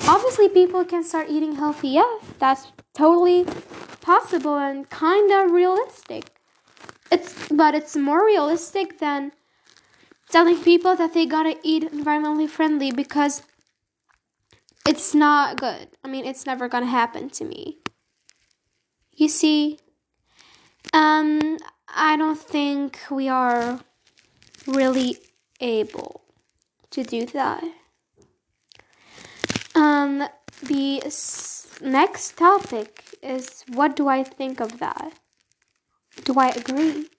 Obviously 0.07 0.49
people 0.49 0.83
can 0.83 1.03
start 1.03 1.29
eating 1.29 1.55
healthy. 1.55 1.89
Yeah 1.89 2.17
that's 2.39 2.67
totally 2.93 3.45
possible 4.01 4.57
and 4.57 4.89
kind 4.89 5.31
of 5.31 5.51
realistic. 5.51 6.35
It's 7.11 7.47
but 7.49 7.75
it's 7.75 7.95
more 7.95 8.25
realistic 8.25 8.99
than 8.99 9.31
telling 10.31 10.57
people 10.57 10.95
that 10.95 11.13
they 11.13 11.25
gotta 11.25 11.57
eat 11.63 11.83
environmentally 11.91 12.49
friendly 12.49 12.91
because 12.91 13.43
it's 14.85 15.13
not 15.13 15.59
good 15.59 15.87
i 16.03 16.07
mean 16.07 16.25
it's 16.25 16.45
never 16.45 16.67
gonna 16.67 16.85
happen 16.85 17.29
to 17.29 17.43
me 17.45 17.77
you 19.13 19.27
see 19.27 19.77
um 20.93 21.57
I 21.93 22.15
don't 22.15 22.39
think 22.39 22.99
we 23.09 23.27
are 23.27 23.79
really 24.65 25.17
able 25.59 26.21
to 26.91 27.03
do 27.03 27.25
that. 27.27 27.63
Um, 29.75 30.23
the 30.63 31.01
next 31.81 32.37
topic 32.37 33.17
is 33.21 33.65
what 33.73 33.95
do 33.95 34.07
I 34.07 34.23
think 34.23 34.59
of 34.61 34.79
that? 34.79 35.13
Do 36.23 36.35
I 36.37 36.49
agree? 36.49 37.09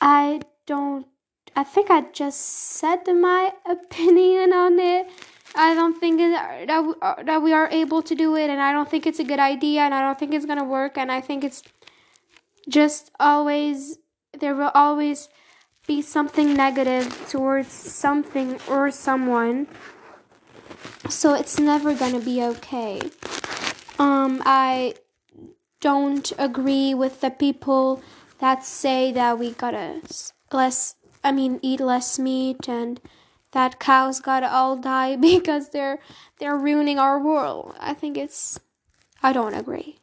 I 0.00 0.40
don't. 0.66 1.06
I 1.54 1.64
think 1.64 1.90
I 1.90 2.02
just 2.12 2.40
said 2.40 3.06
my 3.06 3.52
opinion 3.66 4.52
on 4.52 4.78
it. 4.78 5.08
I 5.54 5.74
don't 5.74 5.98
think 5.98 6.18
that 6.18 6.66
that 6.66 7.38
we, 7.40 7.44
we 7.44 7.52
are 7.52 7.68
able 7.70 8.02
to 8.02 8.14
do 8.14 8.36
it, 8.36 8.50
and 8.50 8.60
I 8.60 8.72
don't 8.72 8.90
think 8.90 9.06
it's 9.06 9.20
a 9.20 9.24
good 9.24 9.38
idea, 9.38 9.82
and 9.82 9.94
I 9.94 10.00
don't 10.00 10.18
think 10.18 10.34
it's 10.34 10.46
gonna 10.46 10.64
work, 10.64 10.98
and 10.98 11.10
I 11.10 11.20
think 11.20 11.44
it's 11.44 11.62
just 12.68 13.10
always 13.20 13.98
there 14.38 14.54
will 14.54 14.72
always 14.74 15.28
be 15.86 16.02
something 16.02 16.54
negative 16.54 17.28
towards 17.28 17.68
something 17.68 18.58
or 18.68 18.90
someone 18.90 19.68
so 21.08 21.34
it's 21.34 21.58
never 21.58 21.94
gonna 21.94 22.18
be 22.18 22.42
okay 22.42 23.00
um 23.98 24.42
i 24.44 24.92
don't 25.80 26.32
agree 26.38 26.92
with 26.92 27.20
the 27.20 27.30
people 27.30 28.02
that 28.40 28.64
say 28.64 29.12
that 29.12 29.38
we 29.38 29.52
gotta 29.52 30.00
less 30.52 30.94
i 31.24 31.32
mean 31.32 31.58
eat 31.62 31.80
less 31.80 32.18
meat 32.18 32.68
and 32.68 33.00
that 33.52 33.80
cows 33.80 34.20
gotta 34.20 34.52
all 34.52 34.76
die 34.76 35.16
because 35.30 35.70
they're 35.70 35.98
they're 36.38 36.56
ruining 36.56 36.98
our 36.98 37.18
world. 37.18 37.74
I 37.80 37.94
think 37.94 38.16
it's 38.18 38.60
i 39.22 39.32
don't 39.32 39.54
agree. 39.54 39.98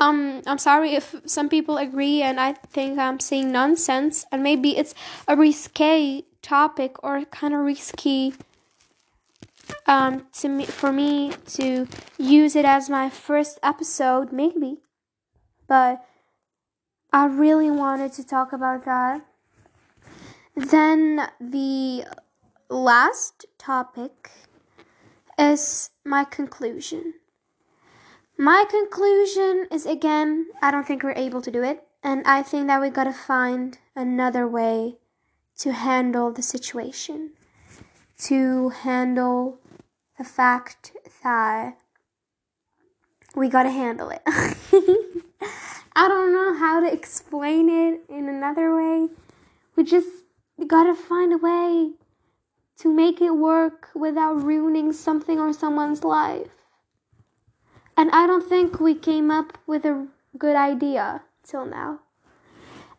Um 0.00 0.42
i'm 0.46 0.58
sorry 0.58 0.94
if 0.94 1.14
some 1.26 1.48
people 1.48 1.78
agree 1.78 2.22
and 2.22 2.38
i 2.38 2.52
think 2.52 2.98
i'm 2.98 3.18
saying 3.18 3.50
nonsense 3.50 4.24
and 4.30 4.42
maybe 4.42 4.76
it's 4.76 4.94
a 5.26 5.36
risque 5.36 6.24
topic 6.42 7.02
or 7.02 7.24
kind 7.24 7.54
of 7.54 7.60
risky 7.60 8.34
um 9.86 10.26
to 10.32 10.48
me 10.48 10.66
for 10.66 10.92
me 10.92 11.32
to 11.56 11.88
use 12.18 12.54
it 12.54 12.64
as 12.64 12.88
my 12.88 13.08
first 13.10 13.58
episode 13.62 14.32
maybe. 14.32 14.78
But 15.66 16.04
i 17.12 17.24
really 17.26 17.70
wanted 17.70 18.12
to 18.12 18.26
talk 18.26 18.52
about 18.52 18.84
that 18.84 19.24
then 20.56 21.28
the 21.40 22.04
last 22.68 23.46
topic 23.58 24.30
is 25.38 25.90
my 26.04 26.24
conclusion 26.24 27.14
my 28.40 28.64
conclusion 28.70 29.66
is 29.72 29.84
again, 29.84 30.46
I 30.62 30.70
don't 30.70 30.86
think 30.86 31.02
we're 31.02 31.10
able 31.10 31.42
to 31.42 31.50
do 31.50 31.64
it. 31.64 31.82
And 32.04 32.24
I 32.24 32.44
think 32.44 32.68
that 32.68 32.80
we 32.80 32.88
gotta 32.88 33.12
find 33.12 33.76
another 33.96 34.46
way 34.46 34.98
to 35.58 35.72
handle 35.72 36.30
the 36.30 36.42
situation, 36.42 37.32
to 38.18 38.68
handle 38.68 39.58
the 40.16 40.22
fact 40.22 40.92
that 41.24 41.78
we 43.34 43.48
gotta 43.48 43.70
handle 43.70 44.10
it. 44.10 44.22
I 45.98 46.06
don't 46.06 46.32
know 46.32 46.54
how 46.54 46.78
to 46.78 46.92
explain 46.92 47.68
it 47.68 48.02
in 48.08 48.28
another 48.28 48.72
way. 48.72 49.08
We 49.74 49.82
just 49.82 50.06
gotta 50.64 50.94
find 50.94 51.32
a 51.32 51.38
way 51.38 51.94
to 52.78 52.94
make 52.94 53.20
it 53.20 53.32
work 53.32 53.88
without 53.96 54.34
ruining 54.40 54.92
something 54.92 55.40
or 55.40 55.52
someone's 55.52 56.04
life. 56.04 56.52
And 57.96 58.12
I 58.12 58.28
don't 58.28 58.48
think 58.48 58.78
we 58.78 58.94
came 58.94 59.32
up 59.32 59.58
with 59.66 59.84
a 59.84 60.06
good 60.38 60.54
idea 60.54 61.22
till 61.42 61.66
now. 61.66 61.98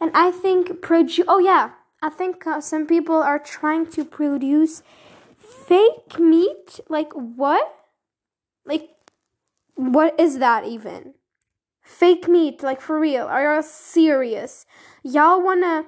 And 0.01 0.11
I 0.13 0.29
think 0.29 0.81
produce. 0.81 1.23
Oh 1.25 1.39
yeah, 1.39 1.69
I 2.01 2.09
think 2.09 2.45
uh, 2.45 2.59
some 2.59 2.85
people 2.85 3.15
are 3.15 3.39
trying 3.39 3.85
to 3.91 4.03
produce 4.03 4.83
fake 5.37 6.19
meat. 6.19 6.81
Like 6.89 7.13
what? 7.13 7.73
Like 8.65 8.89
what 9.75 10.19
is 10.19 10.39
that 10.39 10.65
even? 10.65 11.13
Fake 11.89 12.27
meat, 12.27 12.61
like 12.61 12.81
for 12.81 12.99
real. 12.99 13.25
Are 13.25 13.43
y'all 13.43 13.63
serious? 13.63 14.67
Y'all 15.03 15.43
wanna 15.43 15.85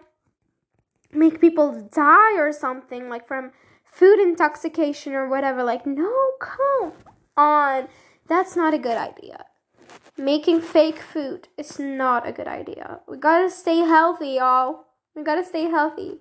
make 1.12 1.40
people 1.40 1.88
die 1.94 2.36
or 2.38 2.52
something, 2.52 3.08
like 3.08 3.28
from 3.28 3.52
food 3.86 4.20
intoxication 4.20 5.14
or 5.14 5.30
whatever. 5.30 5.64
Like, 5.64 5.86
no, 5.86 6.12
come 6.42 6.94
on. 7.38 7.88
That's 8.28 8.56
not 8.56 8.74
a 8.74 8.80
good 8.80 8.98
idea. 8.98 9.46
Making 10.18 10.62
fake 10.62 11.00
food 11.00 11.48
is 11.56 11.78
not 11.80 12.28
a 12.28 12.32
good 12.32 12.48
idea. 12.48 13.00
We 13.08 13.18
gotta 13.18 13.52
stay 13.52 13.78
healthy, 13.78 14.32
y'all. 14.40 14.86
We 15.16 15.24
gotta 15.24 15.46
stay 15.46 15.66
healthy. 15.70 16.20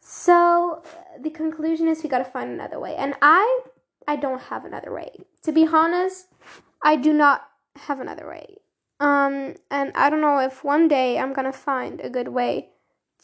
So 0.00 0.82
the 1.18 1.30
conclusion 1.30 1.88
is 1.88 2.02
we 2.02 2.10
gotta 2.10 2.24
find 2.24 2.50
another 2.50 2.78
way. 2.78 2.94
And 2.96 3.14
I 3.22 3.62
I 4.06 4.16
don't 4.16 4.42
have 4.42 4.66
another 4.66 4.92
way. 4.92 5.10
To 5.44 5.50
be 5.50 5.66
honest, 5.66 6.26
I 6.84 6.96
do 6.96 7.14
not 7.14 7.48
have 7.76 8.00
another 8.00 8.28
way. 8.28 8.58
Um 9.02 9.56
and 9.68 9.90
I 9.96 10.10
don't 10.10 10.20
know 10.20 10.38
if 10.38 10.62
one 10.62 10.86
day 10.86 11.18
I'm 11.18 11.32
gonna 11.32 11.52
find 11.52 12.00
a 12.00 12.08
good 12.08 12.28
way 12.28 12.68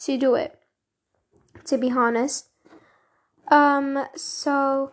to 0.01 0.17
do 0.17 0.35
it. 0.35 0.59
To 1.65 1.77
be 1.77 1.89
honest. 1.89 2.49
Um 3.49 4.05
so 4.15 4.91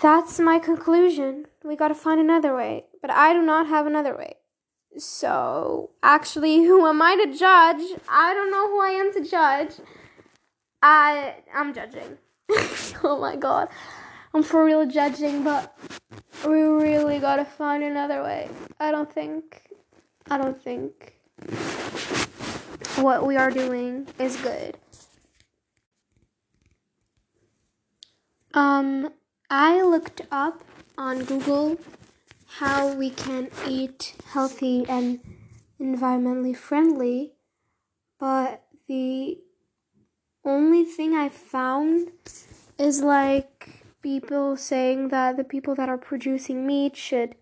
that's 0.00 0.40
my 0.40 0.58
conclusion. 0.58 1.46
We 1.62 1.76
gotta 1.76 1.94
find 1.94 2.20
another 2.20 2.54
way. 2.54 2.86
But 3.02 3.10
I 3.10 3.34
do 3.34 3.42
not 3.42 3.66
have 3.66 3.86
another 3.86 4.16
way. 4.16 4.36
So, 4.96 5.90
actually, 6.02 6.64
who 6.68 6.86
am 6.86 7.02
I 7.02 7.16
to 7.16 7.26
judge? 7.26 8.00
I 8.08 8.32
don't 8.34 8.50
know 8.50 8.68
who 8.68 8.80
I 8.80 8.90
am 9.02 9.12
to 9.12 9.24
judge. 9.28 9.72
I 10.82 11.34
I'm 11.54 11.74
judging. 11.74 12.16
oh 13.04 13.18
my 13.20 13.36
god. 13.36 13.68
I'm 14.32 14.42
for 14.42 14.64
real 14.64 14.86
judging, 14.86 15.42
but 15.44 15.76
we 16.46 16.62
really 16.62 17.18
gotta 17.18 17.44
find 17.44 17.82
another 17.82 18.22
way. 18.22 18.48
I 18.78 18.90
don't 18.90 19.12
think 19.12 19.70
I 20.30 20.38
don't 20.38 20.60
think 20.62 21.14
what 22.96 23.26
we 23.26 23.36
are 23.36 23.50
doing 23.50 24.06
is 24.18 24.36
good. 24.36 24.76
Um 28.54 29.10
I 29.48 29.82
looked 29.82 30.22
up 30.30 30.62
on 30.96 31.24
Google 31.24 31.78
how 32.46 32.92
we 32.92 33.10
can 33.10 33.48
eat 33.66 34.14
healthy 34.32 34.84
and 34.88 35.20
environmentally 35.80 36.56
friendly, 36.56 37.32
but 38.18 38.64
the 38.86 39.38
only 40.44 40.84
thing 40.84 41.14
I 41.14 41.28
found 41.28 42.10
is 42.78 43.02
like 43.02 43.79
people 44.02 44.56
saying 44.56 45.08
that 45.08 45.36
the 45.36 45.44
people 45.44 45.74
that 45.74 45.88
are 45.88 45.98
producing 45.98 46.66
meat 46.66 46.96
should 46.96 47.34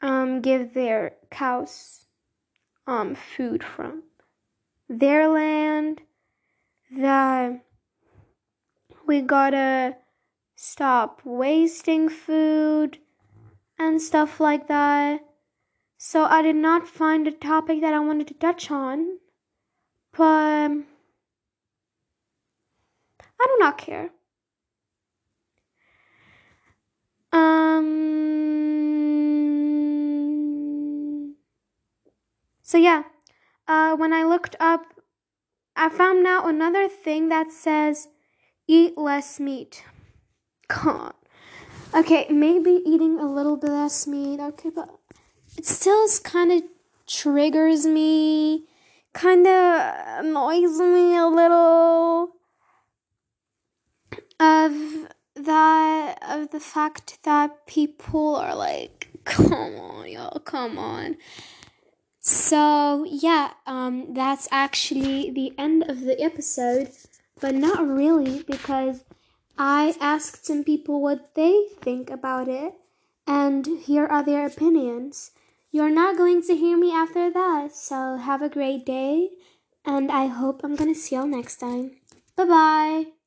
um, 0.00 0.40
give 0.40 0.74
their 0.74 1.14
cows 1.30 2.06
um, 2.86 3.14
food 3.14 3.62
from 3.62 4.02
their 4.88 5.28
land, 5.28 6.00
that 6.90 7.62
we 9.06 9.20
gotta 9.20 9.96
stop 10.56 11.20
wasting 11.24 12.08
food 12.08 12.98
and 13.78 14.00
stuff 14.00 14.40
like 14.40 14.66
that. 14.68 15.20
So 15.98 16.24
I 16.24 16.42
did 16.42 16.56
not 16.56 16.88
find 16.88 17.26
a 17.26 17.32
topic 17.32 17.80
that 17.80 17.92
I 17.92 17.98
wanted 17.98 18.28
to 18.28 18.34
touch 18.34 18.70
on, 18.70 19.18
but 20.16 20.70
I 23.40 23.46
do 23.46 23.56
not 23.58 23.78
care. 23.78 24.10
Um. 27.32 28.08
So 32.62 32.78
yeah, 32.78 33.04
uh, 33.66 33.96
when 33.96 34.12
I 34.12 34.24
looked 34.24 34.56
up, 34.60 34.82
I 35.76 35.88
found 35.88 36.26
out 36.26 36.48
another 36.48 36.88
thing 36.88 37.28
that 37.28 37.52
says 37.52 38.08
eat 38.66 38.98
less 38.98 39.40
meat. 39.40 39.84
God. 40.68 41.14
Okay, 41.94 42.26
maybe 42.28 42.82
eating 42.84 43.18
a 43.18 43.26
little 43.26 43.56
bit 43.56 43.70
less 43.70 44.06
meat. 44.06 44.40
Okay, 44.40 44.70
but 44.70 44.90
it 45.56 45.64
still 45.64 46.06
kind 46.22 46.52
of 46.52 46.62
triggers 47.06 47.86
me, 47.86 48.64
kind 49.14 49.46
of 49.46 49.94
annoys 50.18 50.78
me 50.78 51.16
a 51.16 51.26
little 51.26 52.32
of 54.38 55.08
that 55.44 56.18
of 56.22 56.50
the 56.50 56.60
fact 56.60 57.18
that 57.24 57.66
people 57.66 58.36
are 58.36 58.54
like, 58.54 59.08
come 59.24 59.76
on, 59.76 60.08
y'all, 60.08 60.38
come 60.40 60.78
on. 60.78 61.16
So 62.20 63.04
yeah, 63.08 63.52
um, 63.66 64.12
that's 64.12 64.48
actually 64.50 65.30
the 65.30 65.52
end 65.56 65.88
of 65.88 66.00
the 66.00 66.20
episode, 66.20 66.90
but 67.40 67.54
not 67.54 67.86
really 67.86 68.42
because 68.42 69.04
I 69.56 69.94
asked 70.00 70.44
some 70.46 70.62
people 70.62 71.00
what 71.00 71.34
they 71.34 71.66
think 71.80 72.10
about 72.10 72.48
it, 72.48 72.74
and 73.26 73.66
here 73.66 74.06
are 74.06 74.22
their 74.22 74.46
opinions. 74.46 75.30
You're 75.70 75.90
not 75.90 76.16
going 76.16 76.42
to 76.42 76.56
hear 76.56 76.76
me 76.76 76.92
after 76.92 77.30
that, 77.30 77.74
so 77.74 78.16
have 78.16 78.42
a 78.42 78.48
great 78.48 78.84
day, 78.84 79.30
and 79.84 80.10
I 80.12 80.26
hope 80.26 80.62
I'm 80.62 80.76
gonna 80.76 80.94
see 80.94 81.16
y'all 81.16 81.26
next 81.26 81.56
time. 81.56 81.92
Bye 82.36 82.44
bye. 82.44 83.17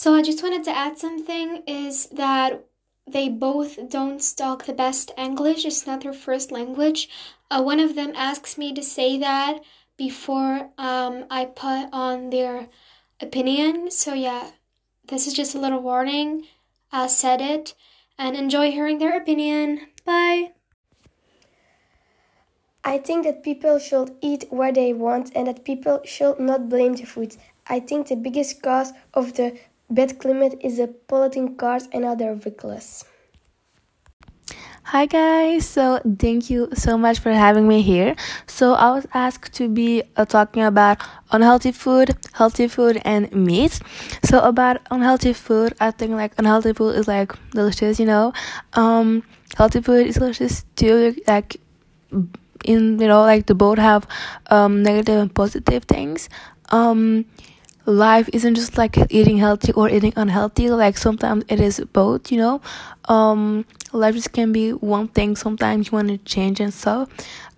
So 0.00 0.14
I 0.14 0.22
just 0.22 0.42
wanted 0.42 0.64
to 0.64 0.74
add 0.74 0.96
something 0.96 1.62
is 1.66 2.06
that 2.06 2.64
they 3.06 3.28
both 3.28 3.90
don't 3.90 4.18
talk 4.34 4.64
the 4.64 4.72
best 4.72 5.12
English. 5.18 5.66
It's 5.66 5.86
not 5.86 6.00
their 6.00 6.14
first 6.14 6.50
language. 6.50 7.10
Uh, 7.50 7.60
one 7.62 7.78
of 7.78 7.96
them 7.96 8.12
asks 8.16 8.56
me 8.56 8.72
to 8.72 8.82
say 8.82 9.18
that 9.18 9.60
before 9.98 10.70
um, 10.78 11.26
I 11.30 11.44
put 11.44 11.90
on 11.92 12.30
their 12.30 12.70
opinion. 13.20 13.90
So 13.90 14.14
yeah, 14.14 14.52
this 15.06 15.26
is 15.26 15.34
just 15.34 15.54
a 15.54 15.58
little 15.60 15.82
warning. 15.82 16.46
I 16.90 17.06
said 17.06 17.42
it 17.42 17.74
and 18.16 18.34
enjoy 18.34 18.70
hearing 18.70 19.00
their 19.00 19.18
opinion. 19.18 19.88
Bye. 20.06 20.52
I 22.82 22.96
think 22.96 23.24
that 23.24 23.42
people 23.42 23.78
should 23.78 24.16
eat 24.22 24.46
what 24.48 24.76
they 24.76 24.94
want 24.94 25.30
and 25.34 25.46
that 25.46 25.66
people 25.66 26.00
should 26.06 26.40
not 26.40 26.70
blame 26.70 26.94
the 26.94 27.04
food. 27.04 27.36
I 27.66 27.80
think 27.80 28.08
the 28.08 28.16
biggest 28.16 28.62
cause 28.62 28.94
of 29.12 29.34
the 29.34 29.58
bad 29.90 30.18
climate 30.18 30.58
is 30.62 30.80
polluting 31.08 31.56
cars 31.56 31.88
and 31.92 32.04
other 32.04 32.34
vehicles. 32.34 33.04
Hi 34.84 35.06
guys, 35.06 35.68
so 35.68 36.00
thank 36.18 36.50
you 36.50 36.68
so 36.74 36.98
much 36.98 37.20
for 37.20 37.30
having 37.30 37.68
me 37.68 37.82
here. 37.82 38.16
So 38.46 38.74
I 38.74 38.90
was 38.90 39.06
asked 39.14 39.52
to 39.54 39.68
be 39.68 40.02
uh, 40.16 40.24
talking 40.24 40.62
about 40.62 40.98
unhealthy 41.30 41.70
food, 41.70 42.16
healthy 42.32 42.66
food, 42.66 43.00
and 43.04 43.30
meat. 43.32 43.78
So 44.24 44.40
about 44.40 44.80
unhealthy 44.90 45.32
food, 45.32 45.74
I 45.80 45.92
think 45.92 46.12
like 46.12 46.32
unhealthy 46.38 46.72
food 46.72 46.96
is 46.96 47.06
like 47.06 47.32
delicious, 47.52 48.00
you 48.00 48.06
know. 48.06 48.32
Um, 48.72 49.22
healthy 49.56 49.80
food 49.80 50.06
is 50.08 50.16
delicious 50.16 50.64
too. 50.74 51.14
Like 51.28 51.60
in 52.64 52.98
you 52.98 53.08
know 53.08 53.22
like 53.22 53.46
the 53.46 53.54
both 53.54 53.78
have 53.78 54.06
um 54.48 54.82
negative 54.82 55.18
and 55.20 55.34
positive 55.34 55.84
things. 55.84 56.28
Um, 56.70 57.26
life 57.86 58.28
isn't 58.32 58.54
just 58.54 58.76
like 58.78 58.96
eating 59.10 59.38
healthy 59.38 59.72
or 59.72 59.88
eating 59.88 60.12
unhealthy 60.16 60.70
like 60.70 60.96
sometimes 60.96 61.44
it 61.48 61.60
is 61.60 61.80
both 61.92 62.30
you 62.30 62.38
know? 62.38 62.60
Um 63.08 63.64
life 63.92 64.14
just 64.14 64.32
can 64.32 64.52
be 64.52 64.70
one 64.72 65.08
thing. 65.08 65.34
Sometimes 65.36 65.88
you 65.88 65.92
want 65.92 66.08
to 66.08 66.18
change 66.18 66.60
and 66.60 66.72
stuff. 66.72 67.08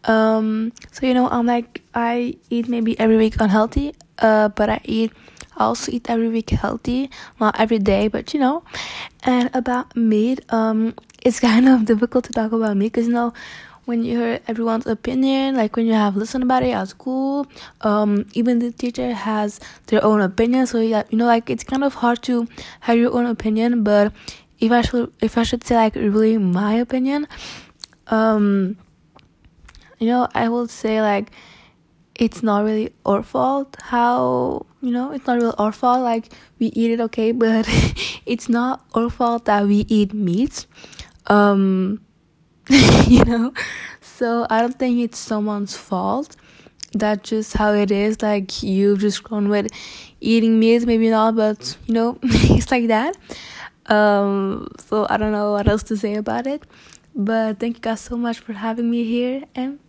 Um 0.05 0.73
so 0.91 1.07
you 1.07 1.15
know 1.15 1.29
i'm 1.29 1.47
like 1.47 1.83
i 1.95 2.35
eat 2.51 2.69
maybe 2.69 2.99
every 2.99 3.17
week 3.17 3.37
unhealthy 3.41 3.95
uh 4.19 4.49
but 4.49 4.69
i 4.69 4.81
eat 4.85 5.13
I 5.55 5.65
also 5.65 5.93
eat 5.93 6.09
every 6.09 6.29
week 6.31 6.49
healthy. 6.49 7.11
Not 7.39 7.61
every 7.61 7.79
day 7.79 8.09
but 8.09 8.33
you 8.33 8.41
know? 8.41 8.65
And 9.25 9.51
about 9.55 9.95
meat 9.97 10.41
um 10.53 10.95
it's 11.23 11.41
kind 11.49 11.69
of 11.69 11.85
difficult 11.85 12.25
to 12.25 12.33
talk 12.33 12.53
about 12.53 12.77
meat 12.77 12.93
because 12.93 13.07
you 13.07 13.13
know 13.15 13.33
when 13.85 14.05
you 14.05 14.19
hear 14.19 14.41
everyone's 14.47 14.87
opinion, 14.87 15.57
like 15.57 15.77
when 15.77 15.87
you 15.87 15.93
have 15.93 16.17
listened 16.17 16.45
about 16.45 16.63
it 16.63 16.71
at 16.71 16.89
school, 16.89 17.47
um, 17.81 18.27
even 18.35 18.59
the 18.59 18.71
teacher 18.71 19.13
has 19.13 19.61
their 19.87 20.05
own 20.05 20.21
opinion. 20.21 20.67
So 20.67 20.81
yeah, 20.81 21.03
you 21.11 21.19
know, 21.19 21.27
like 21.27 21.51
it's 21.51 21.65
kind 21.65 21.83
of 21.83 21.95
hard 21.95 22.23
to 22.25 22.47
have 22.81 22.97
your 22.97 23.13
own 23.13 23.27
opinion. 23.27 23.83
But 23.83 24.13
if 24.61 24.71
I 24.71 24.83
should, 24.83 25.13
if 25.21 25.37
I 25.37 25.43
should 25.43 25.65
say 25.65 25.75
like 25.75 25.95
really 25.97 26.39
my 26.39 26.75
opinion, 26.75 27.27
um, 28.09 28.77
you 29.99 30.07
know, 30.07 30.29
I 30.35 30.49
will 30.49 30.69
say 30.69 31.03
like 31.03 31.31
it's 32.15 32.43
not 32.43 32.65
really 32.65 32.93
our 33.07 33.23
fault 33.23 33.77
how 33.81 34.67
you 34.83 34.91
know 34.91 35.13
it's 35.13 35.27
not 35.27 35.41
really 35.41 35.55
our 35.59 35.73
fault 35.73 36.03
like 36.03 36.29
we 36.59 36.67
eat 36.67 36.91
it 36.91 37.01
okay 37.01 37.33
but 37.45 37.67
it's 38.27 38.49
not 38.49 38.85
our 38.95 39.09
fault 39.09 39.47
that 39.47 39.67
we 39.67 39.87
eat 39.89 40.13
meat 40.13 40.67
um 41.29 42.01
you 43.09 43.25
know? 43.25 43.53
So 44.01 44.47
i 44.51 44.61
don't 44.61 44.79
think 44.79 45.01
it's 45.01 45.19
someone's 45.19 45.77
fault. 45.77 46.37
That's 46.93 47.29
just 47.31 47.55
how 47.55 47.73
it 47.73 47.91
is. 47.91 48.21
Like 48.23 48.63
you've 48.63 49.01
just 49.01 49.23
grown 49.25 49.49
with 49.49 49.69
eating 50.21 50.61
meat 50.61 50.87
maybe 50.87 51.09
not 51.11 51.35
but 51.37 51.77
you 51.87 51.95
know 51.95 52.19
it's 52.23 52.71
like 52.71 52.89
that. 52.89 53.17
Um 53.87 54.69
so 54.79 55.07
i 55.11 55.17
don't 55.17 55.33
know 55.33 55.53
what 55.53 55.69
else 55.69 55.83
to 55.85 55.97
say 55.97 56.15
about 56.15 56.47
it. 56.47 56.63
But 57.15 57.59
thank 57.61 57.77
you 57.77 57.83
guys 57.83 58.01
so 58.01 58.17
much 58.17 58.39
for 58.39 58.53
having 58.55 58.91
me 58.91 59.05
here, 59.05 59.45
and. 59.55 59.82